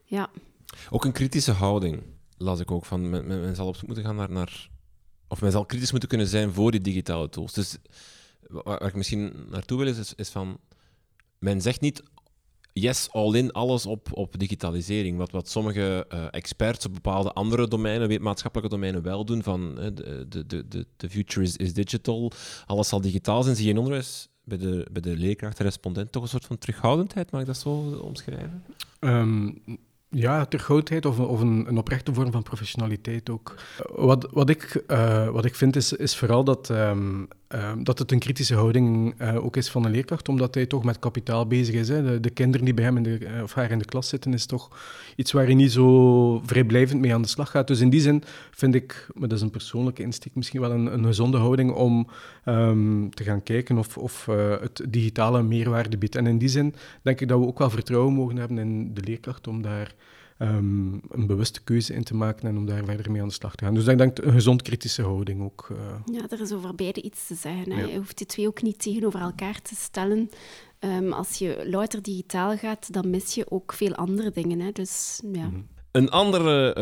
Ja. 0.04 0.30
Ook 0.90 1.04
een 1.04 1.12
kritische 1.12 1.52
houding, 1.52 2.02
las 2.36 2.60
ik 2.60 2.70
ook 2.70 2.84
van. 2.84 3.10
Men, 3.10 3.26
men, 3.26 3.54
zal 3.54 3.66
op 3.66 3.76
zoek 3.76 3.86
moeten 3.86 4.04
gaan 4.04 4.16
naar, 4.16 4.30
naar. 4.30 4.70
Of 5.28 5.40
men 5.40 5.52
zal 5.52 5.66
kritisch 5.66 5.90
moeten 5.90 6.08
kunnen 6.08 6.26
zijn 6.26 6.52
voor 6.52 6.70
die 6.70 6.80
digitale 6.80 7.28
tools. 7.28 7.52
Dus 7.52 7.76
waar, 8.48 8.82
ik 8.82 8.94
misschien 8.94 9.32
naartoe 9.50 9.78
wil, 9.78 9.86
is, 9.86 10.14
is 10.14 10.28
van. 10.28 10.58
Men 11.38 11.60
zegt 11.60 11.80
niet 11.80 12.02
yes, 12.72 13.08
all 13.10 13.34
in, 13.34 13.52
alles 13.52 13.86
op, 13.86 14.08
op 14.12 14.38
digitalisering. 14.38 15.16
Wat, 15.16 15.30
wat 15.30 15.48
sommige 15.48 16.06
uh, 16.14 16.26
experts 16.30 16.86
op 16.86 16.94
bepaalde 16.94 17.32
andere 17.32 17.68
domeinen, 17.68 18.22
maatschappelijke 18.22 18.74
domeinen, 18.74 19.02
wel 19.02 19.24
doen. 19.24 19.42
Van 19.42 19.70
uh, 19.78 19.86
de, 19.94 20.26
de, 20.28 20.68
de, 20.68 20.86
de 20.96 21.10
future 21.10 21.46
is, 21.46 21.56
is 21.56 21.72
digital, 21.72 22.32
alles 22.66 22.88
zal 22.88 23.00
digitaal 23.00 23.42
zijn. 23.42 23.56
Zie 23.56 23.64
je 23.64 23.70
in 23.70 23.78
onderwijs 23.78 24.28
bij 24.44 24.58
de, 24.58 24.86
bij 24.92 25.02
de 25.02 25.16
leerkracht, 25.16 25.58
respondent, 25.58 26.12
toch 26.12 26.22
een 26.22 26.28
soort 26.28 26.46
van 26.46 26.58
terughoudendheid? 26.58 27.30
Mag 27.30 27.40
ik 27.40 27.46
dat 27.46 27.58
zo 27.58 27.70
omschrijven? 28.02 28.64
Um, 29.00 29.62
ja, 30.10 30.44
terughoudheid 30.44 31.06
of, 31.06 31.18
of 31.18 31.40
een, 31.40 31.64
een, 31.68 31.78
oprechte 31.78 32.14
vorm 32.14 32.32
van 32.32 32.42
professionaliteit 32.42 33.30
ook. 33.30 33.54
Wat, 33.94 34.28
wat, 34.30 34.50
ik, 34.50 34.84
uh, 34.88 35.28
wat 35.28 35.44
ik 35.44 35.54
vind 35.54 35.76
is, 35.76 35.92
is 35.92 36.16
vooral 36.16 36.44
dat, 36.44 36.68
um, 36.68 37.28
uh, 37.54 37.72
dat 37.82 37.98
het 37.98 38.12
een 38.12 38.18
kritische 38.18 38.54
houding 38.54 39.14
uh, 39.20 39.44
ook 39.44 39.56
is 39.56 39.70
van 39.70 39.84
een 39.84 39.90
leerkracht, 39.90 40.28
omdat 40.28 40.54
hij 40.54 40.66
toch 40.66 40.84
met 40.84 40.98
kapitaal 40.98 41.46
bezig 41.46 41.74
is. 41.74 41.88
Hè. 41.88 42.02
De, 42.02 42.20
de, 42.20 42.30
kinderen 42.30 42.64
die 42.64 42.74
bij 42.74 42.84
hem 42.84 42.96
in 42.96 43.02
de, 43.02 43.40
of 43.42 43.54
haar 43.54 43.70
in 43.70 43.78
de 43.78 43.84
klas 43.84 44.08
zitten, 44.08 44.32
is 44.32 44.46
toch 44.46 44.78
iets 45.16 45.32
waar 45.32 45.44
hij 45.44 45.54
niet 45.54 45.72
zo 45.72 46.40
vrijblijvend 46.44 47.00
mee 47.00 47.14
aan 47.14 47.22
de 47.22 47.28
slag 47.28 47.50
gaat. 47.50 47.66
Dus 47.66 47.80
in 47.80 47.90
die 47.90 48.00
zin 48.00 48.22
vind 48.50 48.74
ik, 48.74 49.08
maar 49.14 49.28
dat 49.28 49.38
is 49.38 49.44
een 49.44 49.50
persoonlijke 49.50 50.02
insteek, 50.02 50.34
misschien 50.34 50.60
wel 50.60 50.70
een, 50.70 50.92
een 50.92 51.04
gezonde 51.04 51.38
houding 51.38 51.72
om 51.72 52.06
um, 52.44 53.14
te 53.14 53.24
gaan 53.24 53.42
kijken 53.42 53.78
of, 53.78 53.98
of 53.98 54.26
het 54.60 54.82
digitale 54.88 55.42
meerwaarde 55.42 55.98
biedt. 55.98 56.16
En 56.16 56.26
in 56.26 56.38
die 56.38 56.48
zin 56.48 56.74
denk 57.02 57.20
ik 57.20 57.28
dat 57.28 57.38
we 57.38 57.46
ook 57.46 57.58
wel 57.58 57.70
vertrouwen 57.70 58.14
mogen 58.14 58.36
hebben 58.36 58.58
in 58.58 58.94
de 58.94 59.02
leerkracht 59.02 59.46
om 59.46 59.62
daar 59.62 59.94
um, 60.42 61.00
een 61.08 61.26
bewuste 61.26 61.62
keuze 61.62 61.94
in 61.94 62.04
te 62.04 62.14
maken 62.14 62.48
en 62.48 62.56
om 62.56 62.66
daar 62.66 62.84
verder 62.84 63.10
mee 63.10 63.20
aan 63.20 63.28
de 63.28 63.34
slag 63.34 63.54
te 63.54 63.64
gaan. 63.64 63.74
Dus 63.74 63.86
ik 63.86 63.98
denk 63.98 64.18
een 64.18 64.32
gezond 64.32 64.62
kritische 64.62 65.02
houding 65.02 65.42
ook. 65.42 65.68
Uh... 65.72 65.78
Ja, 66.14 66.28
er 66.28 66.40
is 66.40 66.52
over 66.52 66.74
beide 66.74 67.02
iets 67.02 67.26
te 67.26 67.34
zeggen. 67.34 67.72
Hè. 67.72 67.82
Je 67.82 67.96
hoeft 67.96 68.18
die 68.18 68.26
twee 68.26 68.46
ook 68.46 68.62
niet 68.62 68.82
tegenover 68.82 69.20
elkaar 69.20 69.62
te 69.62 69.74
stellen. 69.74 70.30
Um, 70.80 71.12
als 71.12 71.38
je 71.38 71.66
louter 71.70 72.02
digitaal 72.02 72.56
gaat, 72.56 72.92
dan 72.92 73.10
mis 73.10 73.34
je 73.34 73.50
ook 73.50 73.72
veel 73.72 73.94
andere 73.94 74.30
dingen. 74.30 74.60
Hè. 74.60 74.70
Dus, 74.72 75.20
ja. 75.32 75.46
Mm 75.46 75.52
-hmm. 75.52 75.66
Een 75.90 76.10
andere, 76.10 76.76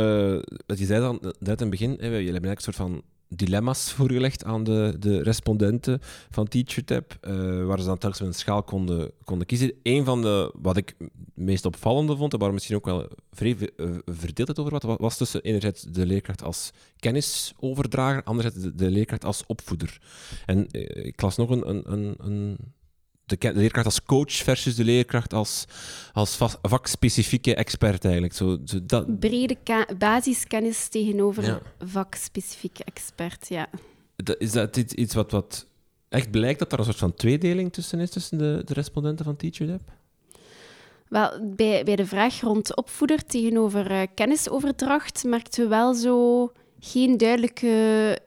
uh, 0.47 0.57
wat 0.67 0.79
je 0.79 0.85
zei 0.85 1.01
dan 1.01 1.19
net 1.23 1.61
in 1.61 1.67
het 1.67 1.71
begin, 1.71 1.91
hè, 1.91 2.07
jullie 2.07 2.33
hebben 2.33 2.51
eigenlijk 2.51 2.57
een 2.57 2.73
soort 2.73 2.77
van 2.77 3.03
dilemma's 3.29 3.93
voorgelegd 3.97 4.45
aan 4.45 4.65
de, 4.65 4.97
de 4.99 5.23
respondenten 5.23 6.01
van 6.31 6.49
TeacherTap, 6.49 7.19
uh, 7.21 7.65
waar 7.65 7.79
ze 7.79 7.87
dan 7.87 7.99
telkens 7.99 8.21
met 8.21 8.29
een 8.29 8.35
schaal 8.35 8.63
konden, 8.63 9.11
konden 9.25 9.47
kiezen. 9.47 9.73
Een 9.83 10.05
van 10.05 10.23
de, 10.23 10.53
wat 10.61 10.77
ik 10.77 10.97
meest 11.35 11.65
opvallende 11.65 12.17
vond, 12.17 12.33
en 12.33 12.39
waar 12.39 12.53
misschien 12.53 12.77
ook 12.77 12.85
wel 12.85 13.09
vrij 13.33 13.57
uh, 13.77 13.91
verdeeldheid 14.05 14.59
over 14.59 14.73
wat, 14.73 14.99
was 15.01 15.17
tussen 15.17 15.43
enerzijds 15.43 15.83
de 15.83 16.07
leerkracht 16.07 16.43
als 16.43 16.71
kennisoverdrager, 16.99 18.23
anderzijds 18.23 18.77
de, 18.77 18.91
leerkracht 18.91 19.25
als 19.25 19.45
opvoeder. 19.47 20.01
En 20.47 20.67
uh, 20.73 21.05
ik 21.05 21.21
las 21.21 21.37
nog 21.37 21.51
een, 21.51 21.93
een, 21.93 22.15
een 22.19 22.59
de, 23.29 23.53
leerkracht 23.55 23.87
als 23.87 24.03
coach 24.03 24.33
versus 24.33 24.75
de 24.75 24.85
leerkracht 24.85 25.33
als, 25.33 25.65
als 26.13 26.39
vakspecifieke 26.63 27.55
expert 27.55 28.05
eigenlijk. 28.05 28.35
Zo, 28.35 28.59
zo 28.65 28.79
dat... 28.83 29.19
Brede 29.19 29.57
basiskennis 29.99 30.89
tegenover 30.89 31.45
ja. 31.45 31.61
vakspecifieke 31.79 32.85
expert, 32.85 33.49
ja. 33.49 33.69
is 34.39 34.53
dat 34.53 34.77
iets 34.77 35.15
wat, 35.15 35.31
wat 35.31 35.67
echt 36.09 36.31
blijkt 36.31 36.59
dat 36.59 36.73
er 36.73 36.79
een 36.79 36.85
soort 36.85 36.97
van 36.97 37.15
tweedeling 37.15 37.73
tussen 37.73 38.01
is 38.01 38.11
tussen 38.11 38.39
de, 38.39 38.63
de 38.65 38.75
respondenten 38.75 39.25
van 39.25 39.37
TeacherLab? 39.37 39.81
Wel, 41.09 41.55
bij, 41.57 41.85
bij 41.85 41.97
de 41.97 42.07
vraag 42.07 42.41
rond 42.41 42.77
opvoeder 42.77 43.27
tegenover 43.27 43.91
uh, 43.91 44.03
kennisoverdracht 44.15 45.25
merkten 45.25 45.63
we 45.63 45.69
wel 45.69 45.95
zo 45.95 46.51
geen 46.81 47.17
duidelijke 47.17 48.19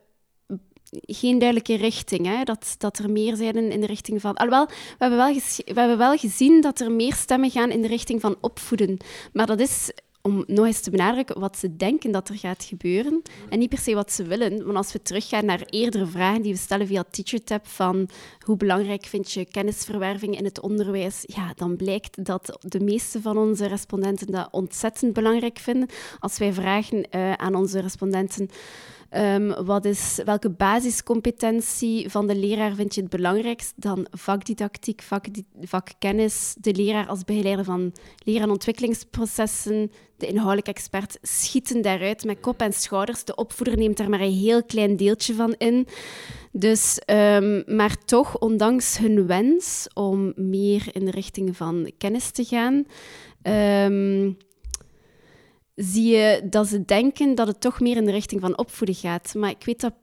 geen 0.91 1.39
duidelijke 1.39 1.75
richting. 1.75 2.25
Hè? 2.25 2.43
Dat, 2.43 2.75
dat 2.77 2.97
er 2.97 3.09
meer 3.09 3.35
zijn 3.35 3.71
in 3.71 3.81
de 3.81 3.87
richting 3.87 4.21
van. 4.21 4.35
Alhoewel, 4.35 4.65
we 4.67 4.95
hebben, 4.97 5.17
wel 5.17 5.33
we 5.65 5.79
hebben 5.79 5.97
wel 5.97 6.17
gezien 6.17 6.61
dat 6.61 6.79
er 6.79 6.91
meer 6.91 7.13
stemmen 7.13 7.49
gaan 7.49 7.71
in 7.71 7.81
de 7.81 7.87
richting 7.87 8.21
van 8.21 8.35
opvoeden. 8.41 8.97
Maar 9.33 9.45
dat 9.45 9.59
is 9.59 9.91
om 10.21 10.43
nog 10.47 10.65
eens 10.65 10.81
te 10.81 10.89
benadrukken 10.89 11.39
wat 11.39 11.57
ze 11.57 11.75
denken 11.75 12.11
dat 12.11 12.29
er 12.29 12.37
gaat 12.37 12.63
gebeuren 12.63 13.21
en 13.49 13.59
niet 13.59 13.69
per 13.69 13.77
se 13.77 13.93
wat 13.93 14.11
ze 14.11 14.23
willen. 14.23 14.65
Want 14.65 14.77
als 14.77 14.93
we 14.93 15.01
teruggaan 15.01 15.45
naar 15.45 15.63
eerdere 15.69 16.05
vragen 16.05 16.41
die 16.41 16.53
we 16.53 16.59
stellen 16.59 16.87
via 16.87 17.03
TeacherTap 17.11 17.67
van 17.67 18.09
hoe 18.39 18.57
belangrijk 18.57 19.05
vind 19.05 19.31
je 19.31 19.45
kennisverwerving 19.45 20.37
in 20.37 20.45
het 20.45 20.59
onderwijs, 20.59 21.23
ja, 21.25 21.53
dan 21.55 21.75
blijkt 21.75 22.25
dat 22.25 22.57
de 22.59 22.79
meeste 22.79 23.21
van 23.21 23.37
onze 23.37 23.67
respondenten 23.67 24.31
dat 24.31 24.47
ontzettend 24.51 25.13
belangrijk 25.13 25.59
vinden. 25.59 25.89
Als 26.19 26.37
wij 26.37 26.53
vragen 26.53 27.05
uh, 27.11 27.33
aan 27.33 27.55
onze 27.55 27.79
respondenten 27.79 28.49
Um, 29.17 29.65
wat 29.65 29.85
is, 29.85 30.19
welke 30.25 30.49
basiscompetentie 30.49 32.09
van 32.09 32.27
de 32.27 32.35
leraar 32.35 32.75
vind 32.75 32.95
je 32.95 33.01
het 33.01 33.09
belangrijkst? 33.09 33.73
Dan 33.75 34.07
vakdidactiek, 34.11 35.03
vakkennis, 35.61 36.55
de 36.59 36.73
leraar 36.73 37.07
als 37.07 37.23
begeleider 37.23 37.65
van 37.65 37.93
leer- 38.23 38.41
en 38.41 38.49
ontwikkelingsprocessen, 38.49 39.91
de 40.21 40.27
inhoudelijke 40.27 40.71
expert 40.71 41.17
schieten 41.21 41.81
daaruit 41.81 42.23
met 42.23 42.39
kop 42.39 42.61
en 42.61 42.73
schouders. 42.73 43.23
De 43.23 43.35
opvoeder 43.35 43.77
neemt 43.77 43.97
daar 43.97 44.09
maar 44.09 44.21
een 44.21 44.33
heel 44.33 44.63
klein 44.63 44.95
deeltje 44.95 45.33
van 45.33 45.55
in. 45.57 45.87
Dus, 46.51 47.01
um, 47.05 47.63
maar 47.75 47.97
toch, 48.05 48.39
ondanks 48.39 48.97
hun 48.97 49.27
wens 49.27 49.87
om 49.93 50.33
meer 50.35 50.87
in 50.91 51.05
de 51.05 51.11
richting 51.11 51.57
van 51.57 51.91
kennis 51.97 52.31
te 52.31 52.43
gaan, 52.43 52.85
um, 53.87 54.37
zie 55.75 56.15
je 56.15 56.47
dat 56.49 56.67
ze 56.67 56.85
denken 56.85 57.35
dat 57.35 57.47
het 57.47 57.61
toch 57.61 57.79
meer 57.79 57.97
in 57.97 58.05
de 58.05 58.11
richting 58.11 58.41
van 58.41 58.57
opvoeden 58.57 58.95
gaat. 58.95 59.33
Maar 59.35 59.49
ik 59.49 59.65
weet 59.65 59.81
dat 59.81 59.93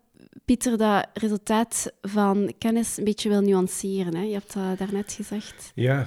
Pieter 0.44 0.76
dat 0.76 1.08
resultaat 1.14 1.92
van 2.02 2.52
kennis 2.58 2.96
een 2.96 3.04
beetje 3.04 3.28
wil 3.28 3.40
nuanceren. 3.40 4.14
Hè? 4.14 4.22
Je 4.22 4.32
hebt 4.32 4.54
dat 4.54 4.78
daarnet 4.78 5.12
gezegd. 5.12 5.72
Ja, 5.74 6.06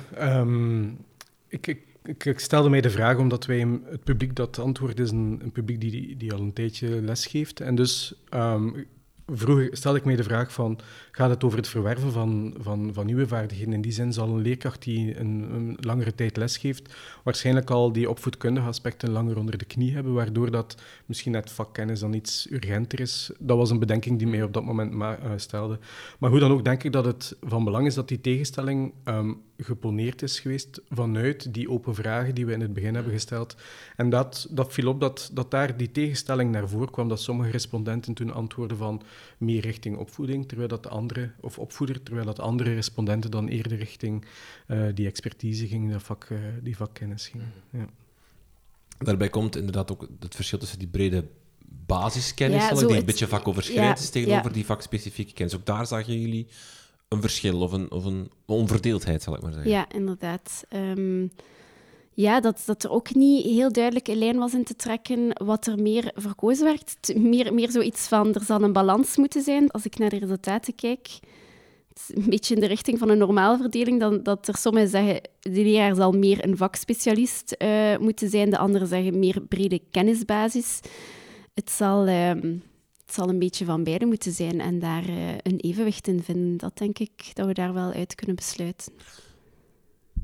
ik, 1.47 1.67
ik, 1.67 1.90
ik, 2.03 2.39
stelde 2.39 2.69
mij 2.69 2.81
de 2.81 2.89
vraag 2.89 3.17
omdat 3.17 3.45
wij 3.45 3.79
het 3.83 4.03
publiek 4.03 4.35
dat 4.35 4.59
antwoord 4.59 4.99
is 4.99 5.11
een, 5.11 5.39
een 5.43 5.51
publiek 5.51 5.81
die, 5.81 6.17
die 6.17 6.33
al 6.33 6.39
een 6.39 6.53
tijdje 6.53 7.01
lesgeeft. 7.01 7.59
En 7.59 7.75
dus 7.75 8.13
um, 8.33 8.85
vroeger 9.27 9.77
stelde 9.77 9.97
ik 9.97 10.05
mij 10.05 10.15
de 10.15 10.23
vraag 10.23 10.53
van, 10.53 10.79
gaat 11.11 11.29
het 11.29 11.43
over 11.43 11.57
het 11.57 11.67
verwerven 11.67 12.11
van, 12.11 12.53
van, 12.59 12.89
van 12.93 13.05
nieuwe 13.05 13.27
vaardigheden? 13.27 13.73
In 13.73 13.81
die 13.81 13.91
zin 13.91 14.13
zal 14.13 14.27
een 14.27 14.41
leerkracht 14.41 14.83
die 14.83 15.19
een, 15.19 15.77
langere 15.79 16.15
tijd 16.15 16.37
lesgeeft, 16.37 16.95
waarschijnlijk 17.23 17.69
al 17.69 17.91
die 17.91 18.09
opvoedkundige 18.09 18.67
aspecten 18.67 19.09
langer 19.11 19.37
onder 19.37 19.57
de 19.57 19.65
knie 19.65 19.93
hebben, 19.93 20.13
waardoor 20.13 20.51
dat 20.51 20.81
misschien 21.05 21.31
net 21.31 21.51
vakkennis 21.51 21.99
dan 21.99 22.13
iets 22.13 22.47
urgenter 22.51 22.99
is. 22.99 23.31
Dat 23.39 23.57
was 23.57 23.69
een 23.69 23.79
bedenking 23.79 24.17
die 24.17 24.27
mij 24.27 24.43
op 24.43 24.53
dat 24.53 24.63
moment 24.63 24.91
ma- 24.91 25.19
uh, 25.23 25.31
stelde. 25.35 25.79
Maar 26.19 26.29
hoe 26.29 26.39
dan 26.39 26.51
ook 26.51 26.63
denk 26.63 26.83
ik 26.83 26.91
dat 26.91 27.05
het 27.05 27.37
van 27.41 27.63
belang 27.63 27.85
is 27.85 27.93
dat 27.93 28.07
die 28.07 28.21
tegenstelling 28.21 28.93
um, 29.05 29.41
geponeerd 29.57 30.21
is 30.21 30.39
geweest 30.39 30.81
vanuit 30.89 31.53
die 31.53 31.69
open 31.69 31.95
vragen 31.95 32.35
die 32.35 32.45
we 32.45 32.53
in 32.53 32.61
het 32.61 32.73
begin 32.73 32.95
hebben 32.95 33.13
gesteld. 33.13 33.55
En 33.95 34.09
dat, 34.09 34.47
dat 34.49 34.73
viel 34.73 34.87
op 34.87 34.99
dat, 34.99 35.29
dat 35.33 35.51
daar 35.51 35.77
die 35.77 35.91
tegenstelling 35.91 36.51
naar 36.51 36.69
voren 36.69 36.91
kwam, 36.91 37.07
dat 37.07 37.21
sommige 37.21 37.49
respondenten 37.49 38.13
toen 38.13 38.33
antwoorden 38.33 38.77
van 38.77 39.01
meer 39.37 39.61
richting 39.61 39.97
opvoeding, 39.97 40.47
terwijl 40.47 40.69
dat 40.69 40.83
de 40.83 40.89
andere, 41.01 41.31
of 41.39 41.59
opvoeder, 41.59 42.03
terwijl 42.03 42.25
dat 42.25 42.39
andere 42.39 42.73
respondenten 42.73 43.31
dan 43.31 43.47
eerder 43.47 43.77
richting 43.77 44.25
uh, 44.67 44.87
die 44.93 45.07
expertise 45.07 45.67
gingen, 45.67 45.91
dat 45.91 46.03
vak, 46.03 46.27
uh, 46.31 46.39
die 46.61 46.77
vakkennis 46.77 47.27
gingen. 47.27 47.51
Ja. 47.69 47.87
Daarbij 48.97 49.29
komt 49.29 49.55
inderdaad 49.55 49.91
ook 49.91 50.07
het 50.19 50.35
verschil 50.35 50.59
tussen 50.59 50.79
die 50.79 50.87
brede 50.87 51.27
basiskennis, 51.85 52.61
ja, 52.61 52.69
die 52.69 52.87
het, 52.87 52.91
een 52.91 53.05
beetje 53.05 53.27
vakoverschrijdend 53.27 53.97
ja, 53.97 54.03
is, 54.03 54.09
tegenover 54.09 54.47
ja. 54.47 54.53
die 54.53 54.65
vakspecifieke 54.65 55.33
kennis. 55.33 55.55
Ook 55.55 55.65
daar 55.65 55.87
zagen 55.87 56.19
jullie 56.19 56.47
een 57.07 57.21
verschil 57.21 57.61
of 57.61 57.71
een, 57.71 57.91
of 57.91 58.05
een 58.05 58.31
onverdeeldheid, 58.45 59.23
zal 59.23 59.35
ik 59.35 59.41
maar 59.41 59.53
zeggen. 59.53 59.71
Ja, 59.71 59.91
inderdaad. 59.91 60.63
Um, 60.69 61.31
ja, 62.13 62.39
dat, 62.39 62.61
dat 62.65 62.83
er 62.83 62.89
ook 62.91 63.15
niet 63.15 63.45
heel 63.45 63.71
duidelijk 63.71 64.07
een 64.07 64.17
lijn 64.17 64.37
was 64.37 64.53
in 64.53 64.63
te 64.63 64.75
trekken 64.75 65.43
wat 65.45 65.67
er 65.67 65.81
meer 65.81 66.11
verkozen 66.15 66.65
werd. 66.65 67.15
Meer, 67.15 67.53
meer 67.53 67.71
zoiets 67.71 68.07
van, 68.07 68.33
er 68.33 68.43
zal 68.43 68.61
een 68.61 68.73
balans 68.73 69.17
moeten 69.17 69.41
zijn. 69.41 69.71
Als 69.71 69.85
ik 69.85 69.97
naar 69.97 70.09
de 70.09 70.19
resultaten 70.19 70.75
kijk, 70.75 71.19
een 72.07 72.29
beetje 72.29 72.55
in 72.55 72.61
de 72.61 72.67
richting 72.67 72.99
van 72.99 73.09
een 73.09 73.17
normale 73.17 73.57
verdeling, 73.57 73.99
dan, 73.99 74.23
dat 74.23 74.47
er 74.47 74.57
sommigen 74.57 74.89
zeggen, 74.89 75.21
de 75.39 75.49
leraar 75.49 75.95
zal 75.95 76.11
meer 76.11 76.45
een 76.45 76.57
vakspecialist 76.57 77.55
uh, 77.57 77.97
moeten 77.97 78.29
zijn, 78.29 78.49
de 78.49 78.57
anderen 78.57 78.87
zeggen 78.87 79.19
meer 79.19 79.41
brede 79.41 79.81
kennisbasis. 79.91 80.79
Het 81.53 81.69
zal... 81.69 82.07
Uh, 82.07 82.31
het 83.05 83.19
zal 83.19 83.29
een 83.29 83.39
beetje 83.39 83.65
van 83.65 83.83
beide 83.83 84.05
moeten 84.05 84.31
zijn 84.31 84.61
en 84.61 84.79
daar 84.79 85.09
uh, 85.09 85.29
een 85.41 85.59
evenwicht 85.59 86.07
in 86.07 86.23
vinden. 86.23 86.57
Dat 86.57 86.77
denk 86.77 86.99
ik 86.99 87.31
dat 87.33 87.47
we 87.47 87.53
daar 87.53 87.73
wel 87.73 87.91
uit 87.91 88.15
kunnen 88.15 88.35
besluiten. 88.35 88.93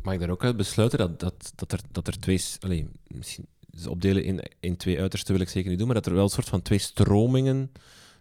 Mag 0.01 0.13
ik 0.13 0.19
daar 0.19 0.29
ook 0.29 0.43
uit 0.43 0.57
besluiten 0.57 0.99
dat, 0.99 1.19
dat, 1.19 1.51
dat, 1.55 1.71
er, 1.71 1.79
dat 1.91 2.07
er 2.07 2.19
twee... 2.19 2.41
Allez, 2.59 2.83
misschien 3.07 3.45
ze 3.77 3.89
opdelen 3.89 4.23
in, 4.23 4.41
in 4.59 4.77
twee 4.77 4.99
uitersten 4.99 5.33
wil 5.33 5.41
ik 5.41 5.49
zeker 5.49 5.69
niet 5.69 5.77
doen, 5.77 5.87
maar 5.87 5.95
dat 5.95 6.05
er 6.05 6.13
wel 6.13 6.23
een 6.23 6.29
soort 6.29 6.49
van 6.49 6.61
twee 6.61 6.79
stromingen 6.79 7.71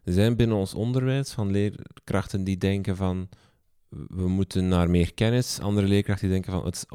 zijn 0.04 0.36
binnen 0.36 0.56
ons 0.56 0.74
onderwijs, 0.74 1.30
van 1.30 1.50
leerkrachten 1.50 2.44
die 2.44 2.58
denken 2.58 2.96
van 2.96 3.28
we 3.88 4.28
moeten 4.28 4.68
naar 4.68 4.90
meer 4.90 5.14
kennis, 5.14 5.60
andere 5.60 5.86
leerkrachten 5.86 6.28
die 6.28 6.40
denken 6.40 6.52
van 6.52 6.64
het, 6.64 6.86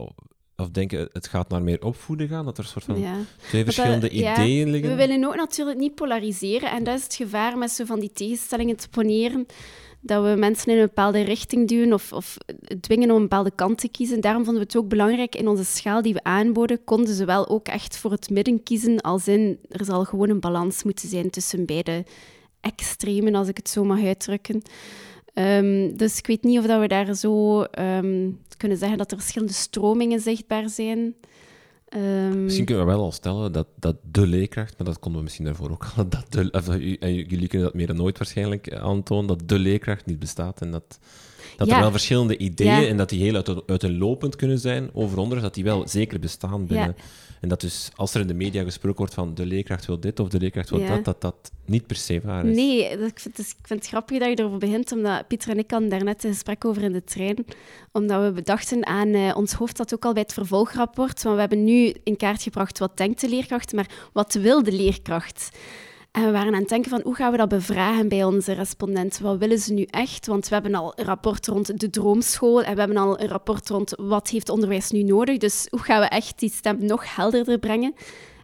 of 0.56 0.70
denken 0.70 1.10
het 1.12 1.28
gaat 1.28 1.50
naar 1.50 1.62
meer 1.62 1.84
opvoeden 1.84 2.28
gaan, 2.28 2.46
dat 2.46 2.58
er 2.58 2.64
een 2.64 2.70
soort 2.70 2.86
van 2.86 3.00
ja. 3.00 3.18
twee 3.48 3.64
verschillende 3.64 4.00
dat, 4.00 4.12
ideeën 4.12 4.66
ja, 4.66 4.72
liggen. 4.72 4.90
We 4.90 4.96
willen 4.96 5.26
ook 5.26 5.36
natuurlijk 5.36 5.78
niet 5.78 5.96
polariseren 5.96 6.72
en 6.72 6.84
dat 6.84 6.98
is 6.98 7.04
het 7.04 7.16
gevaar 7.16 7.58
met 7.58 7.72
zo 7.72 7.86
van 7.86 8.00
die 8.00 8.12
tegenstellingen 8.12 8.76
te 8.76 8.90
poneren 8.90 9.46
dat 10.02 10.24
we 10.24 10.36
mensen 10.40 10.72
in 10.72 10.78
een 10.78 10.86
bepaalde 10.86 11.22
richting 11.22 11.68
duwen 11.68 11.94
of, 11.94 12.14
of 12.14 12.38
dwingen 12.80 13.10
om 13.10 13.16
een 13.16 13.22
bepaalde 13.22 13.52
kant 13.56 13.78
te 13.78 13.90
kiezen. 13.90 14.22
Daarom 14.22 14.44
vonden 14.44 14.62
we 14.62 14.68
het 14.68 14.78
ook 14.78 14.90
belangrijk 14.90 15.36
in 15.36 15.48
onze 15.48 15.66
schaal 15.66 16.02
die 16.02 16.14
we 16.14 16.24
aanboden, 16.24 16.84
konden 16.84 17.14
ze 17.14 17.26
wel 17.26 17.50
ook 17.50 17.68
echt 17.68 17.98
voor 17.98 18.12
het 18.12 18.30
midden 18.30 18.64
kiezen, 18.64 19.02
als 19.02 19.28
in 19.28 19.60
er 19.70 19.86
zal 19.86 20.06
gewoon 20.06 20.30
een 20.30 20.40
balans 20.40 20.84
moeten 20.84 21.10
zijn 21.10 21.30
tussen 21.30 21.66
beide 21.66 22.06
extremen, 22.62 23.36
als 23.36 23.48
ik 23.48 23.58
het 23.58 23.70
zo 23.70 23.84
mag 23.84 24.04
uitdrukken. 24.04 24.62
Um, 25.34 25.98
dus 25.98 26.18
ik 26.18 26.28
weet 26.28 26.44
niet 26.44 26.60
of 26.60 26.66
dat 26.66 26.80
we 26.80 26.88
daar 26.88 27.16
zo 27.16 27.62
um, 27.80 28.40
kunnen 28.58 28.78
zeggen 28.78 28.98
dat 28.98 29.12
er 29.12 29.18
verschillende 29.18 29.54
stromingen 29.54 30.20
zichtbaar 30.20 30.70
zijn. 30.70 31.16
Um, 31.96 32.44
misschien 32.44 32.66
kunnen 32.66 32.86
we 32.86 32.92
wel 32.92 33.02
al 33.02 33.12
stellen 33.12 33.52
dat, 33.52 33.68
dat 33.76 33.96
de 34.12 34.28
leerkracht, 34.28 34.78
maar 34.78 34.88
dat 34.88 35.00
konden 35.00 35.18
we 35.18 35.24
misschien 35.24 35.46
daarvoor 35.46 35.72
ook 35.72 35.86
al, 35.96 36.10
dat 36.50 36.70
en 37.00 37.14
jullie 37.14 37.48
kunnen 37.48 37.68
dat 37.68 37.74
meer 37.74 37.88
dan 37.88 37.96
nooit 37.96 38.18
waarschijnlijk 38.18 38.68
eh, 38.68 38.82
aantonen, 38.82 39.28
dat 39.28 39.50
de 39.50 39.60
leerkracht 39.60 40.06
niet 40.06 40.20
bestaat 40.20 40.62
en 40.62 40.72
dat, 40.72 41.00
dat 41.58 41.68
ja. 41.68 41.76
er 41.76 41.82
wel 41.82 41.92
verschillende 41.92 42.38
ideeën 42.38 42.82
ja. 42.82 42.88
en 42.88 42.98
dat 42.98 43.10
die 43.10 43.22
heel 43.24 43.36
uit, 43.36 43.68
uiteenlopend 43.68 44.36
kunnen 44.36 44.60
zijn 44.60 44.90
over 44.94 45.18
onder, 45.18 45.42
dat 45.42 45.54
die 45.54 45.64
wel 45.64 45.88
zeker 45.88 46.20
bestaan 46.20 46.68
binnen. 46.68 46.96
Ja. 46.98 47.04
En 47.42 47.50
dat 47.50 47.62
dus, 47.62 47.90
als 47.96 48.14
er 48.14 48.22
in 48.22 48.28
de 48.28 48.34
media 48.34 48.64
gesproken 48.64 48.98
wordt 48.98 49.14
van 49.14 49.34
de 49.34 49.46
leerkracht 49.46 49.86
wil 49.86 50.00
dit 50.00 50.20
of 50.20 50.30
de 50.30 50.40
leerkracht 50.40 50.70
wil 50.70 50.86
dat, 50.86 51.06
dat 51.06 51.22
dat 51.22 51.52
niet 51.66 51.88
per 51.88 51.96
se 51.96 52.22
waar 52.24 52.46
is. 52.46 52.56
Nee, 52.56 52.90
ik 52.90 53.20
vind, 53.20 53.38
het, 53.38 53.56
ik 53.60 53.68
vind 53.68 53.80
het 53.80 53.88
grappig 53.88 54.20
dat 54.20 54.30
je 54.30 54.40
erover 54.40 54.58
begint, 54.58 54.92
omdat 54.92 55.28
Pieter 55.28 55.50
en 55.50 55.58
ik 55.58 55.72
hadden 55.72 55.90
daar 55.90 56.04
net 56.04 56.24
een 56.24 56.32
gesprek 56.32 56.66
over 56.66 56.82
in 56.82 56.92
de 56.92 57.04
trein, 57.04 57.46
omdat 57.92 58.24
we 58.24 58.32
bedachten 58.32 58.86
aan, 58.86 59.08
uh, 59.08 59.32
ons 59.36 59.54
hoofd 59.54 59.78
dat 59.78 59.94
ook 59.94 60.06
al 60.06 60.14
bij 60.14 60.22
het 60.22 60.34
vervolgrapport, 60.34 61.24
want 61.24 61.36
we 61.36 61.42
hebben 61.42 61.64
nu 61.64 61.94
in 62.04 62.18
kaart 62.18 62.42
gebracht 62.42 62.80
wat 62.80 62.98
denkt 62.98 63.22
de 63.22 63.30
leerkracht, 63.30 63.74
maar 63.74 63.90
wat 64.14 64.34
wil 64.34 64.64
de 64.64 64.72
leerkracht? 64.72 65.50
En 66.12 66.26
we 66.26 66.32
waren 66.32 66.54
aan 66.54 66.60
het 66.60 66.70
denken 66.70 66.90
van 66.90 67.02
hoe 67.04 67.16
gaan 67.16 67.32
we 67.32 67.38
dat 67.38 67.50
bevragen 67.50 68.08
bij 68.08 68.24
onze 68.24 68.54
respondenten? 68.54 69.24
Wat 69.24 69.38
willen 69.38 69.60
ze 69.60 69.74
nu 69.74 69.84
echt? 69.84 70.28
Want 70.28 70.48
we 70.48 70.54
hebben 70.54 70.76
al 70.76 70.94
een 70.96 71.06
rapport 71.06 71.48
rond 71.48 71.80
de 71.80 71.90
droomschool 71.90 72.64
en 72.64 72.74
we 72.74 72.80
hebben 72.80 72.98
al 72.98 73.20
een 73.20 73.28
rapport 73.28 73.70
rond 73.70 73.94
wat 73.98 74.30
heeft 74.30 74.50
onderwijs 74.50 74.92
nu 74.92 75.04
nodig. 75.04 75.38
Dus 75.38 75.68
hoe 75.70 75.80
gaan 75.80 76.00
we 76.00 76.06
echt 76.06 76.40
die 76.40 76.52
stem 76.52 76.86
nog 76.86 77.16
helderder 77.16 77.60
brengen? 77.60 77.94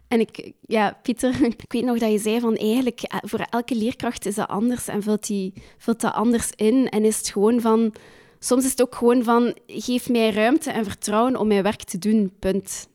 En 0.08 0.20
ik, 0.20 0.52
ja, 0.60 0.98
Pieter, 1.02 1.44
ik 1.66 1.72
weet 1.72 1.84
nog 1.84 1.98
dat 1.98 2.10
je 2.10 2.18
zei 2.18 2.40
van 2.40 2.56
eigenlijk 2.56 3.02
eh, 3.02 3.18
voor 3.22 3.46
elke 3.50 3.74
leerkracht 3.74 4.26
is 4.26 4.34
dat 4.34 4.48
anders 4.48 4.88
en 4.88 5.02
vult, 5.02 5.26
die, 5.26 5.52
vult 5.78 6.00
dat 6.00 6.12
anders 6.12 6.50
in. 6.56 6.88
En 6.88 7.04
is 7.04 7.16
het 7.16 7.28
gewoon 7.28 7.60
van, 7.60 7.94
soms 8.38 8.64
is 8.64 8.70
het 8.70 8.82
ook 8.82 8.94
gewoon 8.94 9.24
van 9.24 9.54
geef 9.66 10.08
mij 10.08 10.30
ruimte 10.30 10.70
en 10.70 10.84
vertrouwen 10.84 11.36
om 11.36 11.46
mijn 11.46 11.62
werk 11.62 11.82
te 11.82 11.98
doen, 11.98 12.32
punt 12.38 12.88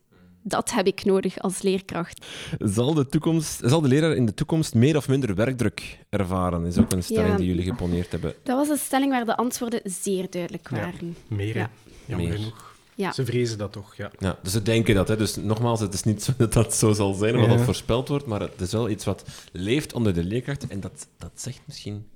dat 0.43 0.71
heb 0.71 0.88
ik 0.88 1.06
nodig 1.06 1.39
als 1.39 1.62
leerkracht. 1.62 2.25
Zal 2.60 2.93
de, 2.93 3.08
toekomst, 3.08 3.62
zal 3.65 3.82
de 3.82 3.88
leraar 3.88 4.15
in 4.15 4.25
de 4.25 4.34
toekomst 4.34 4.73
meer 4.73 4.97
of 4.97 5.08
minder 5.08 5.36
werkdruk 5.36 5.99
ervaren? 6.10 6.65
is 6.65 6.77
ook 6.77 6.91
een 6.91 7.03
stelling 7.03 7.32
ja, 7.32 7.38
die 7.38 7.47
jullie 7.47 7.63
geponeerd 7.63 8.12
hebben. 8.12 8.34
Dat 8.43 8.58
was 8.58 8.69
een 8.69 8.86
stelling 8.86 9.12
waar 9.12 9.25
de 9.25 9.38
antwoorden 9.38 9.82
zeer 9.84 10.29
duidelijk 10.29 10.69
waren. 10.69 11.15
Ja, 11.27 11.36
meer, 11.36 11.56
ja. 11.56 11.69
jammer 12.06 12.27
meer. 12.27 12.38
genoeg. 12.38 12.71
Ja. 12.95 13.12
Ze 13.12 13.25
vrezen 13.25 13.58
dat 13.58 13.71
toch, 13.71 13.95
ja. 13.95 14.12
ja. 14.19 14.39
Dus 14.43 14.51
ze 14.51 14.62
denken 14.62 14.95
dat. 14.95 15.08
Hè. 15.08 15.17
Dus 15.17 15.36
nogmaals, 15.36 15.79
het 15.79 15.93
is 15.93 16.03
niet 16.03 16.23
zo 16.23 16.32
dat 16.38 16.53
dat 16.53 16.73
zo 16.75 16.93
zal 16.93 17.13
zijn, 17.13 17.39
wat 17.39 17.49
dat 17.49 17.62
voorspeld 17.62 18.08
wordt, 18.08 18.25
maar 18.25 18.39
het 18.39 18.62
is 18.62 18.71
wel 18.71 18.89
iets 18.89 19.06
wat 19.06 19.23
leeft 19.51 19.93
onder 19.93 20.13
de 20.13 20.23
leerkracht. 20.23 20.67
En 20.67 20.79
dat, 20.79 21.08
dat 21.17 21.32
zegt 21.36 21.62
misschien 21.65 22.08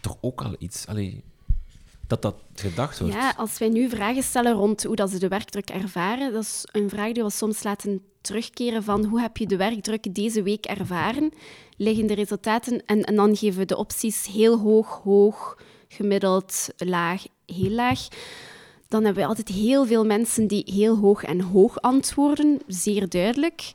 toch 0.00 0.16
ook 0.20 0.42
al 0.42 0.56
iets. 0.58 0.86
Allee, 0.86 1.22
dat 2.10 2.22
dat 2.22 2.34
gedacht 2.54 2.98
wordt. 2.98 3.14
Ja, 3.14 3.34
als 3.36 3.58
wij 3.58 3.68
nu 3.68 3.88
vragen 3.88 4.22
stellen 4.22 4.52
rond 4.52 4.82
hoe 4.82 4.96
dat 4.96 5.10
ze 5.10 5.18
de 5.18 5.28
werkdruk 5.28 5.70
ervaren, 5.70 6.32
dat 6.32 6.42
is 6.42 6.64
een 6.72 6.88
vraag 6.88 7.12
die 7.12 7.22
we 7.22 7.30
soms 7.30 7.62
laten 7.62 8.02
terugkeren 8.20 8.82
van 8.82 9.04
hoe 9.04 9.20
heb 9.20 9.36
je 9.36 9.46
de 9.46 9.56
werkdruk 9.56 10.14
deze 10.14 10.42
week 10.42 10.66
ervaren, 10.66 11.32
liggen 11.76 12.06
de 12.06 12.14
resultaten 12.14 12.86
en, 12.86 13.16
dan 13.16 13.36
geven 13.36 13.58
we 13.58 13.64
de 13.64 13.76
opties 13.76 14.26
heel 14.26 14.58
hoog, 14.58 15.00
hoog, 15.04 15.58
gemiddeld, 15.88 16.68
laag, 16.76 17.24
heel 17.46 17.70
laag. 17.70 18.08
Dan 18.88 19.04
hebben 19.04 19.22
we 19.22 19.28
altijd 19.28 19.48
heel 19.48 19.86
veel 19.86 20.04
mensen 20.04 20.46
die 20.46 20.62
heel 20.74 20.96
hoog 20.96 21.24
en 21.24 21.40
hoog 21.40 21.80
antwoorden, 21.80 22.60
zeer 22.66 23.08
duidelijk. 23.08 23.72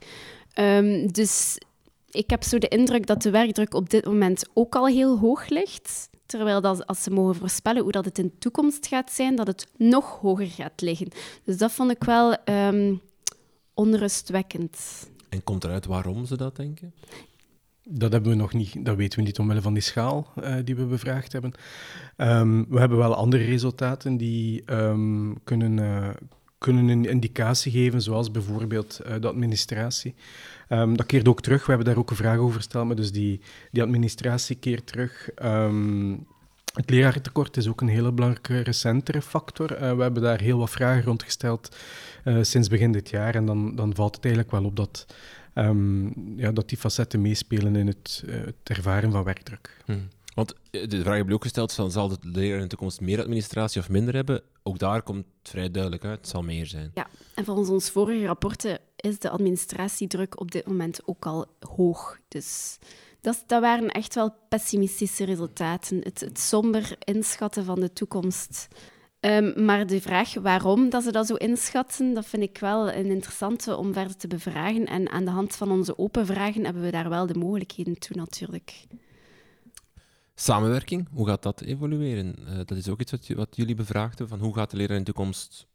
Um, 0.54 1.12
dus 1.12 1.58
ik 2.10 2.30
heb 2.30 2.42
zo 2.42 2.58
de 2.58 2.68
indruk 2.68 3.06
dat 3.06 3.22
de 3.22 3.30
werkdruk 3.30 3.74
op 3.74 3.90
dit 3.90 4.04
moment 4.04 4.44
ook 4.54 4.74
al 4.74 4.86
heel 4.86 5.18
hoog 5.18 5.48
ligt. 5.48 6.08
Terwijl 6.26 6.60
dat, 6.60 6.86
als 6.86 7.02
ze 7.02 7.10
mogen 7.10 7.34
voorspellen 7.34 7.82
hoe 7.82 7.92
dat 7.92 8.04
het 8.04 8.18
in 8.18 8.26
de 8.26 8.38
toekomst 8.38 8.86
gaat 8.86 9.12
zijn, 9.12 9.36
dat 9.36 9.46
het 9.46 9.68
nog 9.76 10.18
hoger 10.20 10.46
gaat 10.46 10.80
liggen. 10.80 11.08
Dus 11.44 11.58
dat 11.58 11.72
vond 11.72 11.90
ik 11.90 12.04
wel 12.04 12.36
um, 12.44 13.00
onrustwekkend. 13.74 15.08
En 15.28 15.44
komt 15.44 15.64
eruit 15.64 15.86
waarom 15.86 16.26
ze 16.26 16.36
dat 16.36 16.56
denken? 16.56 16.94
Dat, 17.88 18.12
hebben 18.12 18.30
we 18.30 18.36
nog 18.36 18.52
niet, 18.52 18.84
dat 18.84 18.96
weten 18.96 19.18
we 19.18 19.24
niet 19.24 19.38
omwille 19.38 19.62
van 19.62 19.72
die 19.72 19.82
schaal 19.82 20.32
uh, 20.36 20.56
die 20.64 20.76
we 20.76 20.84
bevraagd 20.84 21.32
hebben. 21.32 21.52
Um, 22.16 22.66
we 22.68 22.78
hebben 22.78 22.98
wel 22.98 23.14
andere 23.14 23.44
resultaten 23.44 24.16
die 24.16 24.72
um, 24.72 25.38
kunnen, 25.44 25.76
uh, 25.78 26.08
kunnen 26.58 26.88
een 26.88 27.04
indicatie 27.04 27.72
geven, 27.72 28.02
zoals 28.02 28.30
bijvoorbeeld 28.30 29.00
uh, 29.06 29.14
de 29.20 29.28
administratie. 29.28 30.14
Um, 30.68 30.96
dat 30.96 31.06
keert 31.06 31.28
ook 31.28 31.40
terug. 31.40 31.60
We 31.60 31.68
hebben 31.68 31.86
daar 31.86 31.98
ook 31.98 32.10
een 32.10 32.16
vraag 32.16 32.38
over 32.38 32.56
gesteld, 32.56 32.86
maar 32.86 32.96
dus 32.96 33.12
die, 33.12 33.40
die 33.70 33.82
administratie 33.82 34.56
keert 34.56 34.86
terug. 34.86 35.30
Um, 35.42 36.26
het 36.72 36.90
leraartekort 36.90 37.56
is 37.56 37.68
ook 37.68 37.80
een 37.80 37.88
hele 37.88 38.12
belangrijke 38.12 38.60
recentere 38.60 39.22
factor. 39.22 39.72
Uh, 39.72 39.96
we 39.96 40.02
hebben 40.02 40.22
daar 40.22 40.40
heel 40.40 40.58
wat 40.58 40.70
vragen 40.70 41.02
rond 41.02 41.22
gesteld 41.22 41.76
uh, 42.24 42.42
sinds 42.42 42.68
begin 42.68 42.92
dit 42.92 43.10
jaar. 43.10 43.34
En 43.34 43.46
dan, 43.46 43.76
dan 43.76 43.94
valt 43.94 44.14
het 44.14 44.24
eigenlijk 44.24 44.54
wel 44.54 44.64
op 44.64 44.76
dat, 44.76 45.06
um, 45.54 46.12
ja, 46.36 46.52
dat 46.52 46.68
die 46.68 46.78
facetten 46.78 47.20
meespelen 47.20 47.76
in 47.76 47.86
het, 47.86 48.22
uh, 48.26 48.34
het 48.44 48.54
ervaren 48.62 49.10
van 49.12 49.24
werkdruk. 49.24 49.76
Hmm. 49.84 50.08
Want 50.36 50.54
de 50.70 51.00
vraag 51.00 51.16
heb 51.16 51.28
je 51.28 51.34
ook 51.34 51.42
gesteld, 51.42 51.72
zal 51.72 52.10
het 52.10 52.24
leraar 52.24 52.56
in 52.56 52.62
de 52.62 52.68
toekomst 52.68 53.00
meer 53.00 53.20
administratie 53.20 53.80
of 53.80 53.88
minder 53.88 54.14
hebben? 54.14 54.42
Ook 54.62 54.78
daar 54.78 55.02
komt 55.02 55.24
vrij 55.42 55.70
duidelijk 55.70 56.04
uit, 56.04 56.18
het 56.18 56.28
zal 56.28 56.42
meer 56.42 56.66
zijn. 56.66 56.90
Ja, 56.94 57.06
en 57.34 57.44
volgens 57.44 57.68
ons 57.68 57.90
vorige 57.90 58.26
rapporten 58.26 58.78
is 58.96 59.18
de 59.18 59.30
administratiedruk 59.30 60.40
op 60.40 60.50
dit 60.50 60.66
moment 60.66 61.00
ook 61.04 61.26
al 61.26 61.46
hoog. 61.60 62.18
Dus 62.28 62.78
dat, 63.20 63.44
waren 63.46 63.88
echt 63.88 64.14
wel 64.14 64.34
pessimistische 64.48 65.24
resultaten. 65.24 66.00
Het, 66.02 66.20
het 66.20 66.38
somber 66.38 66.96
inschatten 66.98 67.64
van 67.64 67.80
de 67.80 67.92
toekomst. 67.92 68.68
Um, 69.20 69.64
maar 69.64 69.86
de 69.86 70.00
vraag 70.00 70.34
waarom 70.34 70.90
dat 70.90 71.02
ze 71.02 71.12
dat 71.12 71.26
zo 71.26 71.34
inschatten, 71.34 72.14
dat 72.14 72.26
vind 72.26 72.42
ik 72.42 72.58
wel 72.58 72.92
een 72.92 73.10
interessante 73.10 73.76
om 73.76 73.92
verder 73.92 74.16
te 74.16 74.28
bevragen. 74.28 74.86
En 74.86 75.10
aan 75.10 75.24
de 75.24 75.30
hand 75.30 75.56
van 75.56 75.70
onze 75.70 75.98
open 75.98 76.26
vragen 76.26 76.64
hebben 76.64 76.82
we 76.82 76.90
daar 76.90 77.08
wel 77.08 77.26
de 77.26 77.38
mogelijkheden 77.38 77.98
toe 77.98 78.16
natuurlijk. 78.16 78.86
Samenwerking, 80.38 81.08
hoe 81.12 81.26
gaat 81.26 81.42
dat 81.42 81.60
evolueren? 81.60 82.34
Uh, 82.48 82.56
dat 82.56 82.70
is 82.70 82.88
ook 82.88 83.00
iets 83.00 83.10
wat, 83.10 83.26
wat 83.26 83.56
jullie 83.56 83.74
bevraagden, 83.74 84.28
van 84.28 84.38
hoe 84.38 84.54
gaat 84.54 84.70
de 84.70 84.76
leraar 84.76 84.96
in 84.96 85.04
de 85.04 85.12
toekomst 85.12 85.66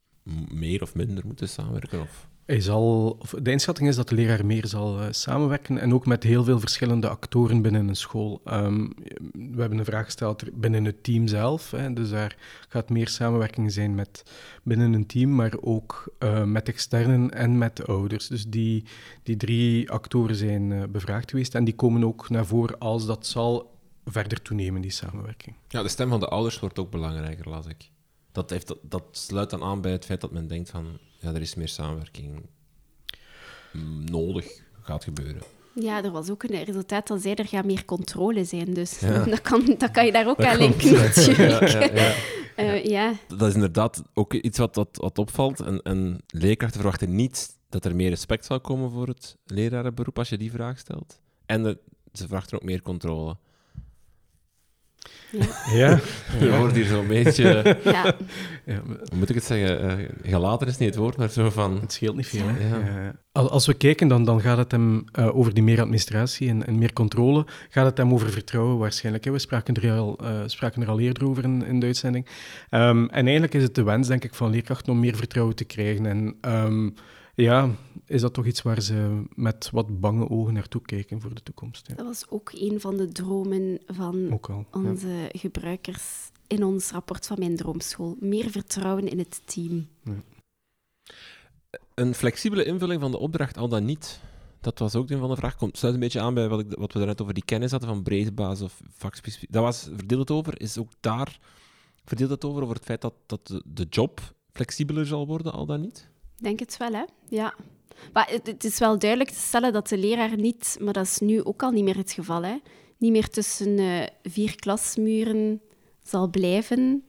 meer 0.52 0.82
of 0.82 0.96
minder 0.96 1.26
moeten 1.26 1.50
samenwerken? 1.50 2.02
Of? 2.02 2.30
Hij 2.46 2.62
zal, 2.62 3.18
de 3.42 3.52
inschatting 3.52 3.90
is 3.90 3.96
dat 3.96 4.10
de 4.10 4.16
leraar 4.16 4.46
meer 4.46 4.68
zal 4.68 5.00
uh, 5.00 5.06
samenwerken 5.12 5.78
en 5.78 5.94
ook 5.94 6.06
met 6.06 6.24
heel 6.24 6.44
veel 6.44 6.60
verschillende 6.60 7.10
actoren 7.10 7.62
binnen 7.62 7.88
een 7.88 7.96
school. 7.96 8.42
Um, 8.46 8.94
we 9.34 9.60
hebben 9.60 9.78
een 9.78 9.86
vraag 9.86 10.06
gesteld 10.06 10.44
binnen 10.60 10.86
het 10.86 11.04
team 11.04 11.28
zelf, 11.28 11.72
hè, 11.72 11.94
dus 11.94 12.10
daar 12.10 12.38
gaat 12.70 12.90
meer 12.90 13.08
samenwerking 13.08 13.72
zijn 13.72 13.96
met 13.96 14.24
binnen 14.64 14.94
een 14.94 15.06
team, 15.06 15.36
maar 15.36 15.54
ook 15.62 16.14
uh, 16.20 16.44
met 16.44 16.68
externen 16.68 17.32
en 17.32 17.58
met 17.58 17.76
de 17.76 17.86
ouders. 17.86 18.28
Dus 18.28 18.46
die, 18.46 18.84
die 19.24 19.38
drie 19.38 19.92
actoren 19.92 20.36
zijn 20.36 20.92
bevraagd 20.92 21.30
geweest 21.30 21.56
en 21.56 21.64
die 21.64 21.76
komen 21.76 22.04
ook 22.04 22.30
naar 22.30 22.46
voren 22.46 22.80
als 22.80 23.06
dat 23.06 23.26
zal 23.26 23.71
verder 24.06 24.42
toenemen, 24.42 24.82
die 24.82 24.92
samenwerking. 24.92 25.56
Ja, 25.68 25.84
de 25.84 25.90
stem 25.90 26.10
van 26.10 26.20
de 26.20 26.28
ouders 26.28 26.60
wordt 26.60 26.80
ook 26.80 26.92
belangrijker, 26.92 27.50
las 27.50 27.66
ik. 27.66 27.90
Dat, 28.32 28.50
heeft, 28.50 28.68
dat, 28.68 28.78
dat 28.82 29.04
sluit 29.12 29.50
dan 29.50 29.64
aan 29.64 29.82
bij 29.82 29.92
het 29.92 30.06
feit 30.06 30.22
dat 30.22 30.32
men 30.32 30.48
denkt 30.48 30.70
van 30.70 31.00
ja, 31.20 31.34
er 31.34 31.42
is 31.42 31.56
meer 31.56 31.68
samenwerking 31.68 32.42
nodig, 34.10 34.64
gaat 34.82 35.04
gebeuren. 35.04 35.42
Ja, 35.76 36.04
er 36.04 36.12
was 36.12 36.30
ook 36.30 36.44
een 36.44 36.64
resultaat 36.64 37.08
dat 37.08 37.22
zei 37.22 37.34
er 37.34 37.48
gaat 37.48 37.66
meer 37.66 37.86
controle 37.86 38.46
zijn. 38.46 38.74
Dus 38.74 39.00
dat, 39.30 39.42
kan, 39.42 39.76
dat 39.78 39.92
kan 39.92 40.06
je 40.06 40.12
daar 40.12 40.28
ook 40.28 40.44
aan 40.44 40.58
linken 40.58 40.94
natuurlijk. 40.94 41.68
Ja, 41.68 41.84
ja, 41.84 42.16
uh, 42.58 42.86
ja, 42.86 43.14
Dat 43.28 43.48
is 43.48 43.54
inderdaad 43.54 44.04
ook 44.14 44.34
iets 44.34 44.58
wat, 44.58 44.76
wat, 44.76 44.90
wat 44.92 45.18
opvalt. 45.18 45.60
En, 45.60 45.82
en 45.82 46.18
leerkrachten 46.28 46.80
verwachten 46.80 47.16
niet 47.16 47.60
dat 47.70 47.86
er 47.86 47.96
meer 47.96 48.10
respect 48.10 48.46
zal 48.46 48.62
komen 48.62 48.92
voor 48.92 49.08
het 49.08 49.38
lerarenberoep 49.46 50.18
als 50.18 50.30
je 50.30 50.38
die 50.38 50.52
vraag 50.52 50.80
stelt. 50.80 51.20
En 51.46 51.64
ze 52.14 52.24
verwachten 52.28 52.56
ook 52.58 52.64
meer 52.64 52.82
controle. 52.82 53.38
Ja. 55.32 55.46
ja. 55.74 56.00
Je 56.40 56.58
wordt 56.58 56.76
hier 56.76 56.86
zo'n 56.86 57.08
beetje... 57.08 57.78
Ja. 57.84 58.16
moet 59.16 59.30
ik 59.30 59.36
het 59.36 59.44
zeggen? 59.44 60.00
Uh, 60.00 60.10
gelaten 60.24 60.68
is 60.68 60.78
niet 60.78 60.90
het 60.90 60.98
woord, 60.98 61.18
maar 61.18 61.30
zo 61.30 61.50
van... 61.50 61.80
Het 61.82 61.94
scheelt 61.94 62.16
niet 62.16 62.28
veel, 62.28 62.48
hè? 62.48 62.68
Ja. 62.68 63.16
Als 63.32 63.66
we 63.66 63.74
kijken, 63.74 64.08
dan, 64.08 64.26
dan 64.26 64.42
gaat 64.42 64.58
het 64.58 64.72
hem 64.72 65.06
uh, 65.20 65.38
over 65.38 65.54
die 65.54 65.64
meer 65.64 65.82
administratie 65.82 66.50
en, 66.50 66.68
en, 66.68 66.78
meer 66.78 66.94
controle. 66.94 67.46
Gaat 67.70 67.86
het 67.86 67.98
hem 67.98 68.14
over 68.14 68.30
vertrouwen 68.30 68.78
waarschijnlijk. 68.78 69.26
Hè? 69.26 69.32
We 69.32 69.40
spraken 69.40 69.74
er 69.74 69.92
al, 69.92 70.20
uh, 70.24 70.30
spraken 70.46 70.82
er 70.82 70.90
al 70.90 71.00
eerder 71.00 71.28
over 71.28 71.44
in, 71.44 71.66
in 71.66 71.80
de 71.80 71.86
uitzending. 71.86 72.26
Um, 72.70 73.10
en 73.10 73.24
eigenlijk 73.24 73.54
is 73.54 73.64
het 73.64 73.76
de 73.76 73.84
wens, 73.84 74.08
denk 74.08 74.24
ik, 74.24 74.34
van 74.34 74.50
leerkrachten 74.50 74.94
om 74.94 75.00
meer 75.00 75.16
vertrouwen 75.16 75.56
te 75.56 75.66
krijgen. 75.66 76.06
En... 76.06 76.36
Um, 76.42 76.94
ja, 77.36 77.76
is 78.06 78.22
dat 78.22 78.34
toch 78.34 78.46
iets 78.46 78.62
waar 78.62 78.82
ze 78.82 79.24
met 79.36 79.70
wat 79.72 80.00
bange 80.00 80.30
ogen 80.30 80.54
naartoe 80.54 80.82
kijken 80.82 81.22
voor 81.22 81.34
de 81.34 81.44
toekomst. 81.44 81.88
Ja. 81.88 81.96
Dat 81.96 82.06
was 82.06 82.30
ook 82.30 82.52
een 82.54 82.80
van 82.80 82.98
de 82.98 83.08
dromen 83.08 83.80
van 83.88 84.40
onze 84.72 85.30
gebruikers 85.32 86.32
in 86.48 86.64
ons 86.64 86.92
rapport 86.92 87.28
van 87.28 87.40
Mijn 87.40 87.56
Droomschool. 87.56 88.16
Meer 88.20 88.50
vertrouwen 88.50 89.10
in 89.10 89.20
het 89.20 89.42
team. 89.46 89.88
Ja. 90.04 90.24
Een 91.96 92.14
flexibele 92.14 92.64
invulling 92.64 93.02
van 93.02 93.12
de 93.12 93.18
opdracht, 93.18 93.58
al 93.58 93.68
dan 93.68 93.86
niet. 93.86 94.20
Dat 94.62 94.80
was 94.80 94.96
ook 94.96 95.10
een 95.10 95.20
van 95.20 95.30
de 95.30 95.36
vragen. 95.36 95.58
Komt 95.58 95.78
sluit 95.78 95.94
een 95.94 96.00
beetje 96.00 96.20
aan 96.20 96.34
bij 96.34 96.48
wat, 96.48 96.60
ik, 96.60 96.66
wat 96.70 96.94
we 96.94 96.98
daarnet 96.98 97.22
over 97.22 97.34
die 97.34 97.46
kennis 97.46 97.72
hadden 97.72 97.90
van 97.90 98.04
breedbasis 98.04 98.66
of 98.66 98.82
vakspecifiek. 98.90 99.52
Dat 99.52 99.64
was 99.64 99.90
verdeeld 99.96 100.20
het 100.20 100.38
over. 100.38 100.62
Is 100.62 100.78
ook 100.78 100.92
daar 101.00 101.40
verdeeld 102.06 102.30
het 102.30 102.46
over, 102.46 102.62
over 102.62 102.76
het 102.76 102.86
feit 102.86 103.02
dat, 103.02 103.14
dat 103.26 103.48
de, 103.48 103.64
de 103.66 103.86
job 103.90 104.34
flexibeler 104.52 105.06
zal 105.06 105.28
worden, 105.28 105.52
al 105.52 105.66
dan 105.66 105.82
niet? 105.82 106.10
Denk 106.42 106.60
het 106.60 106.78
wel, 106.78 106.94
hè? 106.94 107.04
Ja. 107.30 107.54
Maar 108.14 108.30
het, 108.44 108.64
is 108.64 108.80
wel 108.80 109.00
duidelijk 109.00 109.30
te 109.30 109.40
stellen 109.40 109.74
dat 109.74 109.88
de 109.88 109.98
leraar 109.98 110.36
niet, 110.36 110.78
maar 110.80 110.94
dat 110.94 111.06
is 111.06 111.18
nu 111.18 111.44
ook 111.44 111.64
al 111.64 111.72
niet 111.72 111.84
meer 111.84 111.98
het 111.98 112.12
geval, 112.12 112.44
hè? 112.44 112.56
Niet 112.98 113.12
meer 113.12 113.30
tussen 113.30 113.80
uh, 113.80 114.04
vier 114.24 114.56
klasmuren 114.56 115.62
zal 116.04 116.28
blijven 116.28 117.04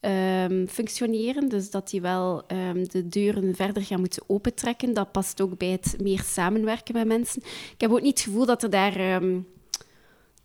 um, 0.00 0.68
functioneren. 0.68 1.48
Dus 1.48 1.70
dat 1.70 1.90
hij 1.90 2.00
wel 2.00 2.42
um, 2.52 2.88
de 2.88 3.08
deuren 3.08 3.54
verder 3.54 3.82
gaat 3.82 3.98
moeten 3.98 4.22
opentrekken. 4.26 4.94
Dat 4.94 5.12
past 5.12 5.40
ook 5.40 5.58
bij 5.58 5.68
het 5.68 5.96
meer 6.02 6.22
samenwerken 6.22 6.94
met 6.94 7.06
mensen. 7.06 7.42
Ik 7.72 7.80
heb 7.80 7.90
ook 7.90 8.00
niet 8.02 8.18
het 8.18 8.28
gevoel 8.28 8.46
dat 8.46 8.62
er 8.62 8.70
daar. 8.70 9.14
Um, 9.14 9.46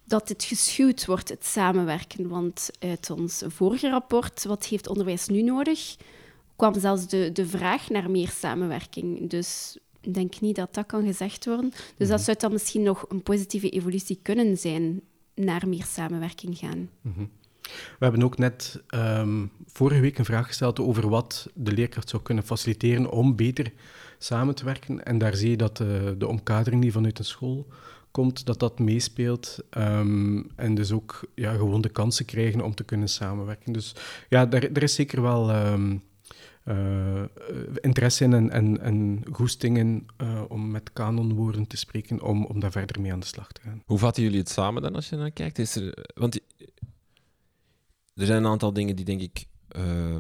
dat 0.08 0.30
het 0.30 0.44
geschuwd 0.44 1.06
wordt, 1.06 1.30
het 1.30 1.46
samenwerken. 1.46 2.28
Want 2.28 2.70
uit 2.80 3.10
ons 3.10 3.44
vorige 3.48 3.90
rapport, 3.90 4.44
wat 4.44 4.66
heeft 4.66 4.88
onderwijs 4.88 5.28
nu 5.28 5.42
nodig? 5.42 5.96
Kwam 6.56 6.80
zelfs 6.80 7.08
de, 7.08 7.30
de 7.34 7.48
vraag 7.48 7.90
naar 7.90 8.12
meer 8.12 8.30
samenwerking. 8.30 9.30
Dus 9.30 9.78
ik 10.02 10.14
denk 10.14 10.40
niet 10.40 10.56
dat 10.56 10.74
dat 10.74 10.86
kan 10.86 11.06
gezegd 11.06 11.46
worden. 11.46 11.70
Dus 11.98 12.08
dat 12.08 12.18
mhm. 12.18 12.26
zou 12.26 12.38
dan 12.38 12.52
misschien 12.52 12.84
nog 12.84 13.06
een 13.10 13.24
positieve 13.24 13.70
evolutie 13.70 14.20
kunnen 14.22 14.58
zijn 14.58 15.02
naar 15.36 15.68
meer 15.68 15.86
samenwerking 15.86 16.58
gaan. 16.58 16.90
Mhm. 17.02 17.26
We 17.72 18.06
hebben 18.06 18.24
ook 18.24 18.38
net 18.38 18.84
um, 18.96 19.52
vorige 19.68 20.02
week 20.02 20.18
een 20.18 20.26
vraag 20.26 20.48
gesteld 20.48 20.80
over 20.80 21.10
wat 21.10 21.50
de 21.54 21.72
leerkracht 21.72 22.10
zou 22.10 22.24
kunnen 22.24 22.44
faciliteren 22.44 23.12
om 23.12 23.36
beter 23.36 23.72
samen 24.18 24.56
te 24.56 24.66
werken. 24.66 25.06
En 25.06 25.18
daar 25.18 25.36
zie 25.36 25.50
je 25.50 25.58
dat 25.58 25.80
uh, 25.80 25.88
de 26.18 26.28
omkadering 26.28 26.82
die 26.82 26.92
vanuit 26.92 27.18
de 27.18 27.24
school 27.24 27.68
komt, 28.12 28.46
dat 28.46 28.60
dat 28.60 28.80
meespeelt. 28.80 29.60
Um, 29.78 30.50
en 30.56 30.76
dus 30.76 30.92
ook 30.92 31.22
ja, 31.36 31.54
gewoon 31.54 31.82
de 31.82 31.90
kansen 31.90 32.26
krijgen 32.26 32.62
om 32.62 32.76
te 32.76 32.84
kunnen 32.84 33.10
samenwerken. 33.10 33.74
Dus 33.74 33.96
ja, 34.30 34.46
daar, 34.46 34.64
er 34.64 34.84
is 34.84 34.94
zeker 34.94 35.22
wel... 35.22 35.56
Um, 35.56 36.04
uh, 36.66 37.24
interesse 37.82 38.24
in 38.24 38.34
en, 38.34 38.50
en, 38.50 38.82
en 38.82 39.24
uh, 40.22 40.42
om 40.48 40.72
met 40.72 40.94
kanonwoorden 40.94 41.68
te 41.68 41.78
spreken, 41.78 42.22
om, 42.22 42.46
om 42.46 42.60
daar 42.60 42.72
verder 42.72 43.02
mee 43.02 43.12
aan 43.12 43.20
de 43.20 43.26
slag 43.26 43.52
te 43.52 43.62
gaan. 43.62 43.84
Hoe 43.86 43.98
vatten 43.98 44.24
jullie 44.24 44.40
het 44.40 44.50
samen 44.50 44.82
dan 44.82 44.96
als 44.96 45.10
je 45.10 45.16
naar 45.16 45.32
kijkt? 45.32 45.60
Is 45.60 45.76
er, 45.76 46.06
want 46.16 46.36
er 48.14 48.26
zijn 48.26 48.44
een 48.44 48.52
aantal 48.52 48.74
dingen 48.74 48.96
die 48.96 49.06
denk 49.06 49.22
ik 49.22 49.46
uh, 49.78 50.18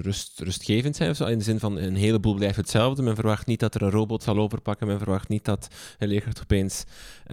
rust, 0.00 0.40
rustgevend 0.40 0.96
zijn, 0.96 1.16
in 1.16 1.38
de 1.38 1.44
zin 1.44 1.58
van 1.58 1.76
een 1.76 1.96
heleboel 1.96 2.34
blijft 2.34 2.56
hetzelfde. 2.56 3.02
Men 3.02 3.14
verwacht 3.14 3.46
niet 3.46 3.60
dat 3.60 3.74
er 3.74 3.82
een 3.82 3.90
robot 3.90 4.22
zal 4.22 4.38
overpakken, 4.38 4.86
men 4.86 4.98
verwacht 4.98 5.28
niet 5.28 5.44
dat 5.44 5.68
een 5.98 6.08
leerkracht 6.08 6.40
opeens 6.42 6.84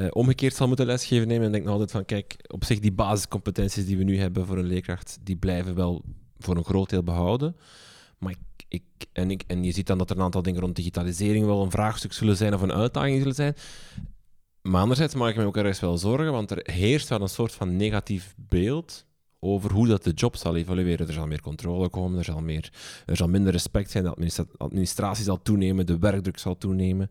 omgekeerd 0.10 0.56
zal 0.56 0.68
moeten 0.68 0.86
lesgeven. 0.86 1.28
nemen. 1.28 1.42
men 1.42 1.52
denkt 1.52 1.66
nog 1.66 1.76
altijd 1.76 1.92
van, 1.92 2.06
kijk, 2.06 2.36
op 2.48 2.64
zich 2.64 2.80
die 2.80 2.92
basiscompetenties 2.92 3.86
die 3.86 3.98
we 3.98 4.04
nu 4.04 4.20
hebben 4.20 4.46
voor 4.46 4.58
een 4.58 4.66
leerkracht, 4.66 5.18
die 5.24 5.36
blijven 5.36 5.76
wel 5.76 6.04
voor 6.40 6.58
een 6.58 6.64
groot 6.64 6.90
deel 6.90 7.04
behouden. 7.04 7.56
Maar 8.18 8.32
ik, 8.32 8.66
ik, 8.68 8.84
en, 9.14 9.32
ik, 9.32 9.44
en 9.48 9.64
je 9.64 9.72
ziet 9.72 9.88
dan 9.88 9.98
dat 9.98 10.10
er 10.10 10.16
een 10.16 10.24
aantal 10.24 10.42
dingen 10.42 10.62
rond 10.62 10.76
digitalisering 10.76 11.46
wel 11.46 11.64
een 11.64 11.72
vraagstuk 11.72 12.14
zullen 12.14 12.38
zijn 12.38 12.54
of 12.54 12.62
een 12.62 12.74
uitdaging 12.74 13.18
zullen 13.18 13.36
zijn. 13.36 13.56
Maar 14.62 14.82
anderzijds 14.82 15.16
maak 15.16 15.30
ik 15.30 15.36
me 15.36 15.46
ook 15.46 15.58
ergens 15.58 15.80
wel 15.80 15.98
zorgen, 15.98 16.32
want 16.32 16.52
er 16.52 16.72
heerst 16.72 17.10
wel 17.10 17.22
een 17.22 17.30
soort 17.30 17.52
van 17.52 17.76
negatief 17.76 18.34
beeld 18.38 19.06
over 19.40 19.72
hoe 19.72 19.88
dat 19.88 20.04
de 20.04 20.12
job 20.12 20.36
zal 20.36 20.56
evolueren. 20.56 21.08
Er 21.08 21.14
zal 21.14 21.28
meer 21.28 21.42
controle 21.42 21.90
komen, 21.90 22.18
er 22.18 22.24
zal, 22.24 22.42
meer, 22.42 22.72
er 23.06 23.18
zal 23.18 23.28
minder 23.28 23.52
respect 23.52 23.92
zijn, 23.92 24.04
de 24.04 24.46
administratie 24.58 25.24
zal 25.24 25.42
toenemen, 25.42 25.86
de 25.86 26.00
werkdruk 26.00 26.38
zal 26.38 26.58
toenemen. 26.58 27.10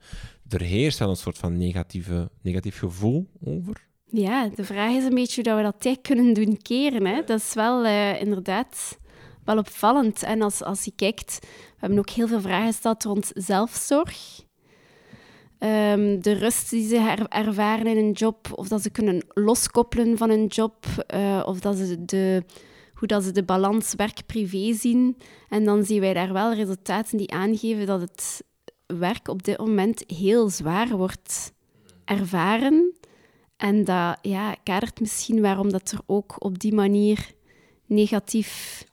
Er 0.48 0.60
heerst 0.60 0.98
wel 0.98 1.10
een 1.10 1.16
soort 1.16 1.38
van 1.38 1.56
negatieve, 1.56 2.30
negatief 2.42 2.78
gevoel 2.78 3.28
over. 3.44 3.86
Ja, 4.10 4.48
de 4.54 4.64
vraag 4.64 4.92
is 4.92 5.04
een 5.04 5.14
beetje 5.14 5.42
hoe 5.42 5.56
we 5.56 5.62
dat 5.62 5.80
tijd 5.80 6.00
kunnen 6.00 6.34
doen 6.34 6.58
keren. 6.62 7.06
Hè? 7.06 7.22
Dat 7.24 7.38
is 7.38 7.54
wel 7.54 7.84
uh, 7.84 8.20
inderdaad 8.20 8.98
wel 9.48 9.58
opvallend. 9.58 10.22
En 10.22 10.42
als, 10.42 10.62
als 10.62 10.84
je 10.84 10.92
kijkt, 10.96 11.38
we 11.40 11.76
hebben 11.76 11.98
ook 11.98 12.10
heel 12.10 12.28
veel 12.28 12.40
vragen 12.40 12.66
gesteld 12.66 13.04
rond 13.04 13.30
zelfzorg. 13.34 14.46
Um, 15.60 16.22
de 16.22 16.32
rust 16.32 16.70
die 16.70 16.88
ze 16.88 17.26
ervaren 17.28 17.86
in 17.86 17.96
een 17.96 18.12
job, 18.12 18.48
of 18.54 18.68
dat 18.68 18.82
ze 18.82 18.90
kunnen 18.90 19.24
loskoppelen 19.28 20.16
van 20.16 20.30
een 20.30 20.46
job, 20.46 20.86
uh, 21.14 21.42
of 21.44 21.60
dat 21.60 21.76
ze 21.76 22.04
de 22.04 22.44
hoe 22.94 23.08
dat 23.08 23.24
ze 23.24 23.32
de 23.32 23.42
balans 23.42 23.94
werk-privé 23.94 24.74
zien. 24.74 25.16
En 25.48 25.64
dan 25.64 25.84
zien 25.84 26.00
wij 26.00 26.14
daar 26.14 26.32
wel 26.32 26.54
resultaten 26.54 27.18
die 27.18 27.30
aangeven 27.30 27.86
dat 27.86 28.00
het 28.00 28.44
werk 28.86 29.28
op 29.28 29.42
dit 29.42 29.58
moment 29.58 30.04
heel 30.06 30.48
zwaar 30.48 30.88
wordt 30.96 31.52
ervaren. 32.04 32.94
En 33.56 33.84
dat 33.84 34.18
ja, 34.22 34.56
kadert 34.62 35.00
misschien 35.00 35.40
waarom 35.40 35.70
dat 35.70 35.90
er 35.90 36.00
ook 36.06 36.44
op 36.44 36.58
die 36.58 36.74
manier 36.74 37.32
negatief 37.86 38.84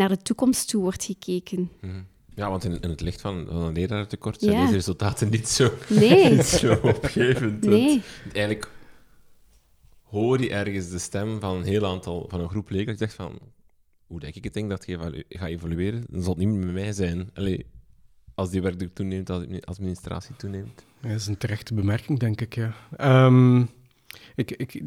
naar 0.00 0.08
de 0.08 0.22
toekomst 0.22 0.68
toe 0.68 0.82
wordt 0.82 1.04
gekeken. 1.04 1.70
Mhm. 1.80 2.02
Ja, 2.34 2.50
want 2.50 2.64
in, 2.64 2.80
in 2.80 2.90
het 2.90 3.00
licht 3.00 3.20
van, 3.20 3.46
van 3.48 3.56
een 3.56 3.72
lerarentekort 3.72 4.40
zijn 4.40 4.60
deze 4.60 4.72
resultaten 4.72 5.30
niet 5.30 5.48
zo, 5.48 5.72
nee. 5.88 6.30
niet 6.34 6.44
zo 6.44 6.78
opgevend. 6.82 7.64
Nee. 7.64 8.02
Eigenlijk 8.32 8.70
hoor 10.02 10.40
je 10.40 10.50
ergens 10.50 10.90
de 10.90 10.98
stem 10.98 11.40
van 11.40 11.56
een 11.56 11.64
heel 11.64 11.86
aantal, 11.86 12.26
van 12.28 12.40
een 12.40 12.48
groep 12.48 12.68
leerlingen 12.68 12.96
die 12.96 13.06
zegt 13.06 13.14
van, 13.14 13.38
hoe 14.06 14.20
denk 14.20 14.34
ik 14.34 14.44
het 14.44 14.54
denk 14.54 14.70
dat 14.70 14.86
je 14.86 15.24
gaat 15.28 15.48
evolueren, 15.48 16.04
dan 16.08 16.22
zal 16.22 16.34
het 16.34 16.44
niet 16.44 16.48
meer 16.48 16.64
met 16.64 16.74
mij 16.74 16.92
zijn. 16.92 17.30
Allee, 17.34 17.66
als 18.34 18.50
die 18.50 18.62
werkdruk 18.62 18.94
toeneemt, 18.94 19.30
als 19.30 19.46
de 19.46 19.62
administratie 19.64 20.36
toeneemt. 20.36 20.84
Ja, 21.00 21.08
dat 21.08 21.20
is 21.20 21.26
een 21.26 21.38
terechte 21.38 21.74
bemerking, 21.74 22.18
denk 22.18 22.40
ik, 22.40 22.54
ja. 22.54 22.74
Um, 23.26 23.68
ik, 24.34 24.50
ik 24.50 24.82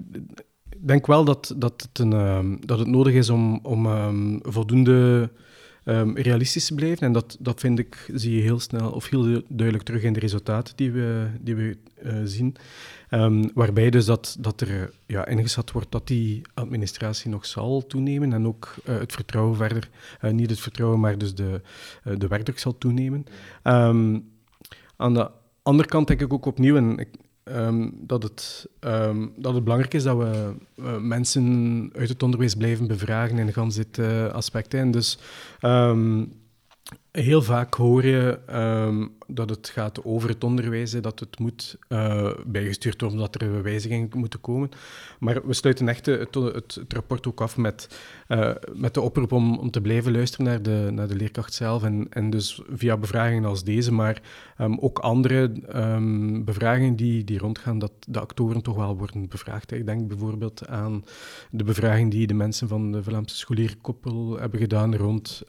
denk 0.80 1.08
wel 1.08 1.24
dat, 1.26 1.54
dat, 1.58 1.82
het, 1.82 2.00
een, 2.00 2.12
um, 2.12 2.60
dat 2.66 2.80
het 2.80 2.88
nodig 2.88 3.14
is 3.14 3.30
om, 3.30 3.60
om 3.64 3.86
um, 3.86 4.40
voldoende 4.42 5.30
um, 5.86 6.18
realistisch 6.18 6.66
te 6.66 6.76
blijven. 6.76 7.08
En 7.08 7.14
dat, 7.14 7.38
dat 7.40 7.60
vind 7.60 7.80
ik, 7.80 8.10
zie 8.14 8.36
je 8.36 8.42
heel 8.42 8.60
snel 8.60 8.92
of 8.92 9.10
heel 9.10 9.42
duidelijk 9.48 9.86
terug 9.86 10.04
in 10.04 10.14
de 10.14 10.20
resultaten 10.20 10.76
die 10.76 10.92
we, 10.92 11.28
die 11.42 11.56
we 11.56 11.78
uh, 12.04 12.14
zien. 12.24 12.56
Waarbij 13.54 13.90
dus 13.90 14.06
dat, 14.06 14.38
dat 14.40 14.62
er 14.62 14.94
ja, 15.06 15.26
ingeschat 15.26 15.72
wordt 15.72 15.92
dat 15.92 16.08
die 16.08 16.42
administratie 16.54 17.30
nog 17.30 17.46
zal 17.46 17.88
toenemen 17.88 18.34
en 18.34 18.48
ook 18.48 18.76
uh, 18.90 18.98
het 19.00 19.12
vertrouwen 19.12 19.56
verder, 19.56 19.90
uh, 20.22 20.32
niet 20.32 20.50
het 20.50 20.60
vertrouwen, 20.60 21.00
maar 21.00 21.18
dus 21.18 21.36
de, 21.36 21.62
de 22.18 22.28
werkdruk 22.28 22.60
zal 22.60 22.78
toenemen. 22.78 23.26
Aan 24.96 25.14
de 25.14 25.30
andere 25.64 25.90
kant 25.90 26.08
denk 26.08 26.22
ik 26.22 26.34
ook 26.34 26.46
opnieuw, 26.46 26.76
en 26.76 26.98
ik, 26.98 27.10
Um, 27.46 27.94
dat, 28.00 28.24
het, 28.24 28.68
um, 28.80 29.34
dat 29.38 29.54
het 29.54 29.64
belangrijk 29.64 29.94
is 29.94 30.04
dat 30.04 30.18
we 30.18 30.54
uh, 30.76 30.98
mensen 30.98 31.90
uit 31.96 32.10
het 32.10 32.24
onderwijs 32.24 32.56
blijven 32.56 32.88
bevragen 32.88 33.38
in 33.38 33.54
gans 33.54 33.76
dit 33.76 34.00
aspect. 34.32 34.74
En 34.74 34.92
dus 34.92 35.20
um, 35.62 36.32
heel 37.12 37.42
vaak 37.42 37.74
hoor 37.74 38.06
je 38.06 38.40
dat 39.28 39.50
het 39.50 39.70
gaat 39.70 40.04
over 40.04 40.30
het 40.30 40.44
onderwijs, 40.44 40.92
dat 40.92 41.20
het 41.20 41.40
moet 41.40 41.78
uh, 41.90 42.32
bijgestuurd 42.46 43.02
worden, 43.02 43.20
dat 43.20 43.42
er 43.42 43.64
wijzigingen 43.64 44.10
moeten 44.14 44.42
komen. 44.42 44.70
Maar 45.20 45.48
we 45.48 45.54
sluiten 45.54 45.88
echt 45.88 46.06
het, 46.06 46.36
het, 46.36 46.80
rapport 46.88 47.28
ook 47.28 47.42
af 47.42 47.58
met, 47.58 48.00
uh, 48.28 48.52
met 48.74 48.94
de 48.94 49.02
oproep 49.02 49.32
om, 49.32 49.58
om 49.58 49.72
te 49.72 49.82
blijven 49.82 50.12
luisteren 50.12 50.46
naar 50.46 50.62
de, 50.62 50.90
naar 50.92 51.08
de 51.08 51.16
leerkracht 51.16 51.54
zelf. 51.54 51.84
En, 51.84 52.08
en 52.10 52.30
dus 52.30 52.62
via 52.70 52.98
bevragingen 52.98 53.46
als 53.46 53.64
deze, 53.64 53.92
maar 53.92 54.22
um, 54.58 54.80
ook 54.80 55.00
andere 55.00 55.52
um, 55.76 56.46
bevragingen 56.46 56.96
die, 56.96 57.24
die 57.24 57.38
rondgaan, 57.38 57.80
dat 57.80 57.92
de 58.08 58.20
actoren 58.20 58.62
toch 58.62 58.76
wel 58.76 58.98
worden 58.98 59.30
bevraagd. 59.30 59.72
Ik 59.72 59.86
denk 59.86 60.08
bijvoorbeeld 60.08 60.68
aan 60.68 61.06
de 61.52 61.64
bevraging 61.64 62.12
die 62.12 62.28
de 62.28 62.34
mensen 62.34 62.68
van 62.68 62.92
de 62.92 63.04
Vlaamse 63.04 63.36
scholierkoppel 63.36 64.40
hebben 64.40 64.60
gedaan 64.60 64.96
rond 64.96 65.44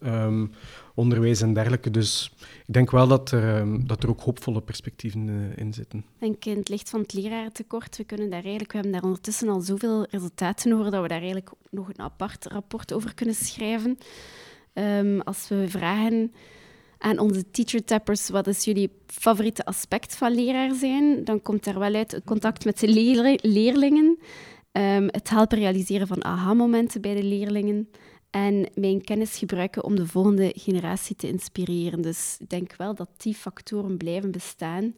onderwijs 0.94 1.40
en 1.40 1.54
dergelijke. 1.54 1.90
Dus 1.90 2.32
ik 2.66 2.74
denk 2.74 2.90
wel 2.90 3.08
dat 3.08 3.30
er, 3.30 3.86
dat 3.86 4.02
er 4.02 4.08
ook 4.08 4.20
hoopvolle 4.20 4.60
perspectieven 4.60 5.28
uh, 5.28 5.56
in 5.56 5.72
zitten. 5.72 5.98
Ik 5.98 6.04
denk 6.18 6.44
in 6.44 6.56
het 6.56 6.68
licht 6.68 6.90
van 6.90 7.00
het 7.00 7.12
lerarentekort, 7.12 7.96
we 7.96 8.04
kunnen 8.04 8.30
daar 8.30 8.42
eigenlijk, 8.42 8.72
we 8.72 8.78
hebben 8.78 8.92
daar 8.92 9.04
ondertussen 9.04 9.48
al 9.48 9.60
zoveel 9.60 10.06
resultaten 10.10 10.72
over 10.72 10.90
dat 10.90 11.02
we 11.02 11.08
daar 11.08 11.18
eigenlijk 11.18 11.50
nog 11.70 11.88
een 11.88 12.04
apart 12.04 12.46
rapport 12.46 12.92
over 12.92 13.14
kunnen 13.14 13.34
schrijven. 13.34 13.98
Um, 14.74 15.20
als 15.20 15.48
we 15.48 15.64
vragen 15.68 16.32
aan 16.98 17.18
onze 17.18 17.50
teacher 17.50 17.84
tappers 17.84 18.28
wat 18.28 18.46
is 18.46 18.64
jullie 18.64 18.90
favoriete 19.06 19.64
aspect 19.64 20.16
van 20.16 20.34
leraar 20.34 20.74
zijn, 20.74 21.24
dan 21.24 21.42
komt 21.42 21.64
daar 21.64 21.78
wel 21.78 21.94
uit 21.94 22.12
het 22.12 22.24
contact 22.24 22.64
met 22.64 22.78
de 22.78 22.88
leer 22.88 23.38
leerlingen, 23.42 24.18
um, 24.72 25.06
het 25.10 25.30
helpen 25.30 25.58
realiseren 25.58 26.06
van 26.06 26.24
aha-momenten 26.24 27.00
bij 27.00 27.14
de 27.14 27.22
leerlingen 27.24 27.88
en 28.34 28.68
mijn 28.74 29.04
kennis 29.04 29.36
gebruiken 29.36 29.84
om 29.84 29.96
de 29.96 30.06
volgende 30.06 30.52
generatie 30.56 31.16
te 31.16 31.28
inspireren. 31.28 32.00
Dus 32.00 32.36
ik 32.38 32.48
denk 32.48 32.76
wel 32.76 32.94
dat 32.94 33.08
die 33.16 33.34
factoren 33.34 33.96
blijven 33.96 34.30
bestaan. 34.30 34.94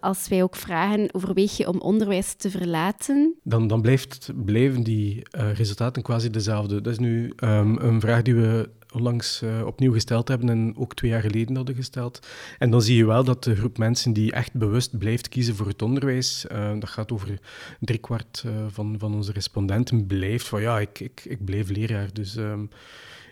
Als 0.00 0.28
wij 0.28 0.42
ook 0.42 0.56
vragen, 0.56 1.14
overweeg 1.14 1.56
je 1.56 1.68
om 1.68 1.80
onderwijs 1.80 2.34
te 2.34 2.50
verlaten? 2.50 3.34
Dan, 3.42 3.66
dan 3.66 3.80
blijft, 3.80 4.30
blijven 4.44 4.82
die 4.82 5.22
uh, 5.36 5.52
resultaten 5.52 6.02
quasi 6.02 6.30
dezelfde. 6.30 6.80
Dat 6.80 6.92
is 6.92 6.98
nu 6.98 7.32
um, 7.36 7.76
een 7.78 8.00
vraag 8.00 8.22
die 8.22 8.34
we 8.34 8.70
onlangs 8.92 9.42
uh, 9.42 9.66
opnieuw 9.66 9.92
gesteld 9.92 10.28
hebben 10.28 10.48
en 10.48 10.74
ook 10.76 10.94
twee 10.94 11.10
jaar 11.10 11.20
geleden 11.20 11.56
hadden 11.56 11.74
gesteld. 11.74 12.26
En 12.58 12.70
dan 12.70 12.82
zie 12.82 12.96
je 12.96 13.06
wel 13.06 13.24
dat 13.24 13.44
de 13.44 13.56
groep 13.56 13.78
mensen 13.78 14.12
die 14.12 14.32
echt 14.32 14.52
bewust 14.52 14.98
blijft 14.98 15.28
kiezen 15.28 15.56
voor 15.56 15.66
het 15.66 15.82
onderwijs, 15.82 16.46
uh, 16.52 16.70
dat 16.78 16.88
gaat 16.88 17.12
over 17.12 17.38
driekwart 17.80 18.42
uh, 18.46 18.52
van, 18.68 18.94
van 18.98 19.14
onze 19.14 19.32
respondenten, 19.32 20.06
blijft 20.06 20.48
van 20.48 20.60
ja, 20.60 20.80
ik, 20.80 21.00
ik, 21.00 21.22
ik 21.24 21.44
blijf 21.44 21.68
leraar. 21.68 22.12
Dus 22.12 22.36
um, 22.36 22.68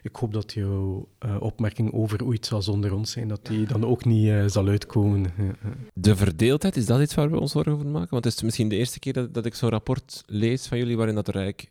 ik 0.03 0.17
hoop 0.17 0.33
dat 0.33 0.53
jouw 0.53 1.09
opmerking 1.39 1.93
over 1.93 2.23
hoe 2.23 2.35
iets 2.35 2.49
zal 2.49 2.63
zonder 2.63 2.95
ons 2.95 3.11
zijn, 3.11 3.29
dat 3.29 3.47
die 3.47 3.67
dan 3.67 3.85
ook 3.85 4.05
niet 4.05 4.53
zal 4.53 4.69
uitkomen. 4.69 5.33
De 5.95 6.17
verdeeldheid, 6.17 6.77
is 6.77 6.87
dat 6.87 7.01
iets 7.01 7.15
waar 7.15 7.31
we 7.31 7.41
ons 7.41 7.53
zorgen 7.53 7.73
over 7.73 7.87
maken? 7.87 8.11
Want 8.11 8.25
het 8.25 8.35
is 8.35 8.43
misschien 8.43 8.69
de 8.69 8.77
eerste 8.77 8.99
keer 8.99 9.13
dat, 9.13 9.35
dat 9.35 9.47
ik 9.47 9.55
zo'n 9.55 9.71
rapport 9.71 10.23
lees 10.27 10.67
van 10.67 10.79
jullie 10.79 10.97
waarin 10.97 11.15
dat 11.15 11.29
eigenlijk 11.29 11.71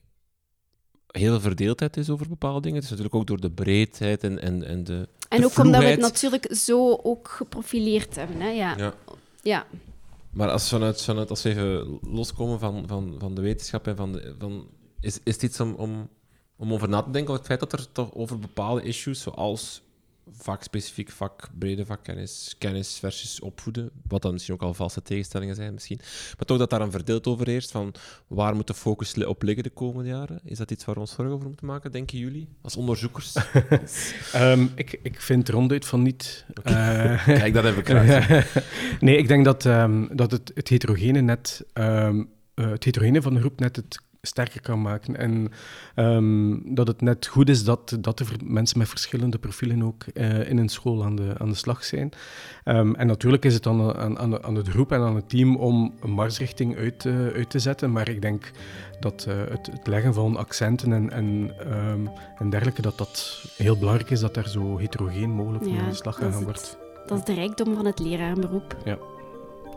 heel 1.08 1.32
veel 1.32 1.40
verdeeldheid 1.40 1.98
is 1.98 2.10
over 2.10 2.28
bepaalde 2.28 2.62
dingen. 2.62 2.76
Het 2.76 2.84
is 2.84 2.90
natuurlijk 2.90 3.16
ook 3.16 3.28
door 3.28 3.42
de 3.42 3.52
breedheid 3.52 4.24
en, 4.24 4.42
en, 4.42 4.64
en 4.64 4.84
de. 4.84 5.08
En 5.30 5.40
de 5.40 5.46
ook 5.46 5.58
omdat 5.58 5.82
we 5.82 5.88
het 5.88 6.00
natuurlijk 6.00 6.56
zo 6.56 7.00
ook 7.04 7.28
geprofileerd 7.28 8.16
hebben. 8.16 8.42
Hè? 8.42 8.50
Ja. 8.50 8.78
ja. 8.78 8.94
ja. 9.42 9.66
Maar 10.32 10.50
als, 10.50 10.70
vanuit, 10.70 11.02
vanuit, 11.02 11.30
als 11.30 11.44
we 11.44 11.50
even 11.50 12.00
loskomen 12.02 12.60
van, 12.60 12.84
van, 12.88 13.16
van 13.20 13.36
de 13.36 13.42
wetenschap 13.42 13.88
en 13.88 13.96
van, 13.96 14.12
de, 14.12 14.36
van 14.40 14.68
is, 15.00 15.20
is 15.24 15.38
dit 15.38 15.44
iets 15.44 15.60
om, 15.60 15.74
om, 15.74 16.10
om 16.56 16.74
over 16.74 16.90
na 16.90 17.02
te 17.02 17.12
denken? 17.12 17.34
Over 17.34 17.48
het 17.48 17.60
feit 17.60 17.60
dat 17.60 17.80
er 17.80 17.92
toch 17.92 18.14
over 18.14 18.40
bepaalde 18.40 18.82
issues, 18.82 19.22
zoals 19.22 19.82
vakspecifiek 20.32 21.10
vak, 21.10 21.50
brede 21.58 21.86
vakkennis, 21.86 22.56
kennis 22.58 22.98
versus 23.00 23.40
opvoeden, 23.40 23.90
wat 24.08 24.22
dan 24.22 24.34
misschien 24.34 24.54
ook 24.54 24.62
al 24.62 24.74
valse 24.74 25.02
tegenstellingen 25.02 25.56
zijn 25.56 25.74
misschien, 25.74 26.00
maar 26.38 26.46
toch 26.46 26.58
dat 26.58 26.70
daar 26.70 26.82
een 26.82 26.92
verdeeld 26.92 27.28
over 27.28 27.48
heerst 27.48 27.72
van 27.72 27.94
waar 28.28 28.56
moet 28.56 28.68
de 28.68 28.74
focus 28.74 29.26
op 29.26 29.44
liggen 29.44 29.64
de 29.64 29.70
komende 29.70 30.10
jaren? 30.10 30.40
Is 30.44 30.58
dat 30.58 30.72
iets 30.72 30.86
waar 30.86 30.96
we 30.96 31.02
ons 31.02 31.12
zorgen 31.12 31.36
over 31.36 31.48
moeten 31.48 31.66
maken, 31.66 31.92
denken 31.92 32.18
jullie, 32.18 32.48
als 32.62 32.76
onderzoekers? 32.76 33.36
um, 34.36 34.72
ik, 34.76 35.00
ik 35.02 35.22
vind 35.22 35.50
ronduit 35.50 35.86
van 35.86 36.02
niet. 36.02 36.46
Okay. 36.60 37.14
Uh, 37.14 37.26
Kijk, 37.40 37.54
dat 37.54 37.64
heb 37.64 37.78
ik 37.78 37.88
graag. 37.88 38.54
nee, 39.00 39.18
ik 39.18 39.28
denk 39.28 39.46
dat, 39.46 39.66
um, 39.66 40.10
dat 40.16 40.32
het, 40.32 40.52
het 40.54 40.68
heterogene 40.68 41.22
net, 41.22 41.66
um, 41.74 42.30
uh, 42.56 42.70
het 42.70 42.84
heterogene 42.84 43.22
van 43.22 43.34
de 43.34 43.40
groep 43.40 43.60
net 43.60 43.76
het 43.76 44.00
sterker 44.22 44.62
kan 44.62 44.82
maken. 44.82 45.18
En 45.18 45.52
um, 45.96 46.76
dat 46.76 46.88
het 46.88 47.02
net 47.02 47.28
goed 47.28 47.50
is 47.50 47.64
dat, 47.64 47.98
dat 48.00 48.20
er 48.20 48.28
mensen 48.44 48.78
met 48.78 48.90
verschillende 48.90 49.38
profielen 49.38 49.84
ook 49.84 50.06
uh, 50.14 50.50
in 50.50 50.58
een 50.58 50.70
school 50.70 51.04
aan 51.04 51.16
de, 51.16 51.34
aan 51.38 51.50
de 51.50 51.56
slag 51.56 51.84
zijn. 51.84 52.12
Um, 52.66 52.96
en 52.96 53.08
natuurlijk 53.08 53.46
is 53.46 53.54
het 53.54 53.64
dan 53.64 53.96
aan, 53.96 54.20
aan, 54.20 54.44
aan 54.44 54.56
het 54.56 54.68
groep 54.68 54.92
en 54.92 55.02
aan 55.02 55.16
het 55.16 55.30
team 55.30 55.56
om 55.56 55.94
een 56.02 56.12
marsrichting 56.12 56.78
uit, 56.78 57.04
uh, 57.04 57.28
uit 57.28 57.50
te 57.50 57.60
zetten. 57.60 57.92
Maar 57.92 58.10
ik 58.10 58.22
denk 58.22 58.52
dat 59.00 59.26
uh, 59.30 59.36
het, 59.50 59.68
het, 59.72 59.88
leggen 59.88 60.14
van 60.14 60.38
accenten 60.38 60.94
en, 60.94 61.12
en, 61.12 61.54
um, 61.74 62.10
en 62.38 62.50
dergelijke, 62.50 62.82
dat 62.82 62.98
dat 62.98 63.44
heel 63.58 63.78
belangrijk 63.78 64.10
is 64.10 64.20
dat 64.20 64.34
daar 64.34 64.50
zo 64.50 64.78
heterogeen 64.78 65.30
mogelijk 65.30 65.66
ja, 65.66 65.80
aan 65.80 65.90
de 65.90 65.96
slag 65.96 66.16
gegaan 66.16 66.44
wordt. 66.44 66.78
Dat 67.06 67.18
is 67.18 67.26
de 67.26 67.34
rijkdom 67.34 67.76
van 67.76 67.86
het 67.86 68.00
lerarenberoep. 68.00 68.78
Ja, 68.86 68.98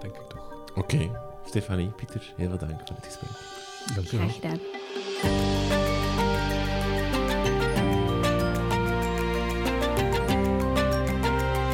denk 0.00 0.14
ik 0.14 0.28
toch. 0.28 0.52
Oké. 0.74 0.78
Okay. 0.78 1.10
Stefanie, 1.44 1.88
Pieter, 1.88 2.32
heel 2.36 2.48
veel 2.48 2.58
dank 2.58 2.80
voor 2.84 2.96
het 2.96 3.04
gesprek. 3.04 3.59
Dank 3.94 4.12
u 4.12 4.16
Graag 4.16 4.34
gedaan. 4.34 4.58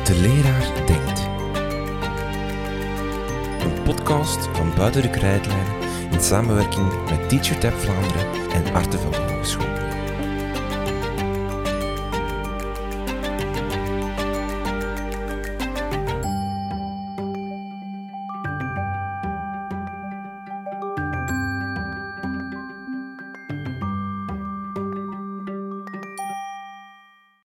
De 0.04 0.14
leraar 0.20 0.86
denkt. 0.86 1.20
Een 3.64 3.82
podcast 3.82 4.48
van 4.52 4.74
Buiten 4.76 5.02
de 5.02 5.10
Krijtlijnen 5.10 5.74
in 6.10 6.20
samenwerking 6.20 7.10
met 7.10 7.28
TeacherTap 7.28 7.72
Vlaanderen 7.72 8.52
en 8.52 8.74
Artevelde 8.74 9.18
Hogeschool. 9.18 9.75